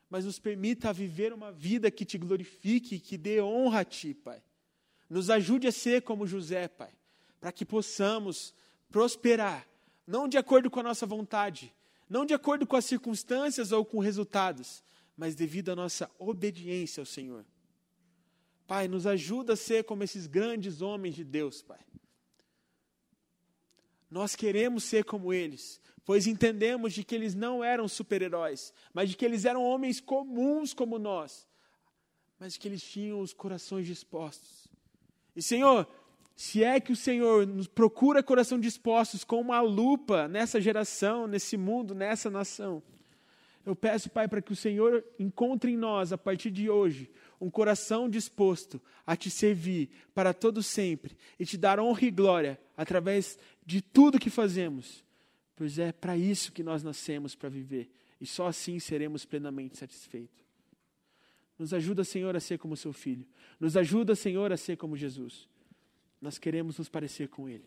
mas 0.09 0.25
nos 0.25 0.39
permita 0.39 0.91
viver 0.93 1.33
uma 1.33 1.51
vida 1.51 1.91
que 1.91 2.05
te 2.05 2.17
glorifique, 2.17 2.99
que 2.99 3.17
dê 3.17 3.41
honra 3.41 3.81
a 3.81 3.85
Ti, 3.85 4.13
Pai. 4.13 4.41
Nos 5.09 5.29
ajude 5.29 5.67
a 5.67 5.71
ser 5.71 6.01
como 6.03 6.25
José, 6.25 6.67
Pai, 6.67 6.91
para 7.39 7.51
que 7.51 7.65
possamos 7.65 8.53
prosperar, 8.89 9.67
não 10.07 10.27
de 10.27 10.37
acordo 10.37 10.69
com 10.69 10.79
a 10.79 10.83
nossa 10.83 11.05
vontade, 11.05 11.73
não 12.11 12.25
de 12.25 12.33
acordo 12.33 12.67
com 12.67 12.75
as 12.75 12.83
circunstâncias 12.83 13.71
ou 13.71 13.85
com 13.85 13.97
resultados, 13.99 14.83
mas 15.15 15.33
devido 15.33 15.69
à 15.69 15.75
nossa 15.77 16.11
obediência 16.19 16.99
ao 16.99 17.05
Senhor. 17.05 17.45
Pai, 18.67 18.89
nos 18.89 19.07
ajuda 19.07 19.53
a 19.53 19.55
ser 19.55 19.85
como 19.85 20.03
esses 20.03 20.27
grandes 20.27 20.81
homens 20.81 21.15
de 21.15 21.23
Deus, 21.23 21.61
Pai. 21.61 21.79
Nós 24.09 24.35
queremos 24.35 24.83
ser 24.83 25.05
como 25.05 25.31
eles, 25.31 25.79
pois 26.03 26.27
entendemos 26.27 26.91
de 26.91 27.01
que 27.05 27.15
eles 27.15 27.33
não 27.33 27.63
eram 27.63 27.87
super-heróis, 27.87 28.73
mas 28.93 29.09
de 29.09 29.15
que 29.15 29.23
eles 29.23 29.45
eram 29.45 29.63
homens 29.63 30.01
comuns 30.01 30.73
como 30.73 30.99
nós, 30.99 31.47
mas 32.37 32.53
de 32.53 32.59
que 32.59 32.67
eles 32.67 32.83
tinham 32.83 33.21
os 33.21 33.31
corações 33.31 33.87
dispostos. 33.87 34.67
E 35.33 35.41
Senhor, 35.41 35.87
se 36.41 36.63
é 36.63 36.79
que 36.79 36.91
o 36.91 36.95
Senhor 36.95 37.45
nos 37.45 37.67
procura 37.67 38.23
coração 38.23 38.59
dispostos 38.59 39.23
com 39.23 39.39
uma 39.39 39.61
lupa 39.61 40.27
nessa 40.27 40.59
geração, 40.59 41.27
nesse 41.27 41.55
mundo, 41.55 41.93
nessa 41.93 42.31
nação, 42.31 42.81
eu 43.63 43.75
peço, 43.75 44.09
Pai, 44.09 44.27
para 44.27 44.41
que 44.41 44.51
o 44.51 44.55
Senhor 44.55 45.05
encontre 45.19 45.71
em 45.71 45.77
nós, 45.77 46.11
a 46.11 46.17
partir 46.17 46.49
de 46.49 46.67
hoje, 46.67 47.11
um 47.39 47.47
coração 47.47 48.09
disposto 48.09 48.81
a 49.05 49.15
te 49.15 49.29
servir 49.29 49.91
para 50.15 50.33
todo 50.33 50.63
sempre 50.63 51.15
e 51.39 51.45
te 51.45 51.59
dar 51.59 51.79
honra 51.79 52.05
e 52.05 52.09
glória 52.09 52.59
através 52.75 53.37
de 53.63 53.79
tudo 53.79 54.17
que 54.17 54.31
fazemos, 54.31 55.05
pois 55.55 55.77
é 55.77 55.91
para 55.91 56.17
isso 56.17 56.51
que 56.51 56.63
nós 56.63 56.81
nascemos 56.81 57.35
para 57.35 57.49
viver 57.49 57.87
e 58.19 58.25
só 58.25 58.47
assim 58.47 58.79
seremos 58.79 59.25
plenamente 59.25 59.77
satisfeitos. 59.77 60.43
Nos 61.59 61.71
ajuda, 61.71 62.03
Senhor, 62.03 62.35
a 62.35 62.39
ser 62.39 62.57
como 62.57 62.75
seu 62.75 62.91
filho. 62.91 63.27
Nos 63.59 63.77
ajuda, 63.77 64.15
Senhor, 64.15 64.51
a 64.51 64.57
ser 64.57 64.75
como 64.75 64.97
Jesus. 64.97 65.50
Nós 66.21 66.37
queremos 66.37 66.77
nos 66.77 66.87
parecer 66.87 67.27
com 67.27 67.49
Ele. 67.49 67.65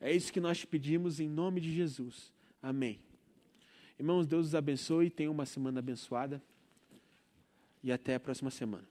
É 0.00 0.12
isso 0.12 0.32
que 0.32 0.40
nós 0.40 0.58
te 0.58 0.66
pedimos 0.66 1.20
em 1.20 1.28
nome 1.28 1.60
de 1.60 1.72
Jesus. 1.72 2.32
Amém. 2.62 2.98
Irmãos, 3.98 4.26
Deus 4.26 4.48
os 4.48 4.54
abençoe. 4.54 5.10
Tenham 5.10 5.32
uma 5.32 5.46
semana 5.46 5.78
abençoada. 5.78 6.42
E 7.82 7.92
até 7.92 8.14
a 8.14 8.20
próxima 8.20 8.50
semana. 8.50 8.86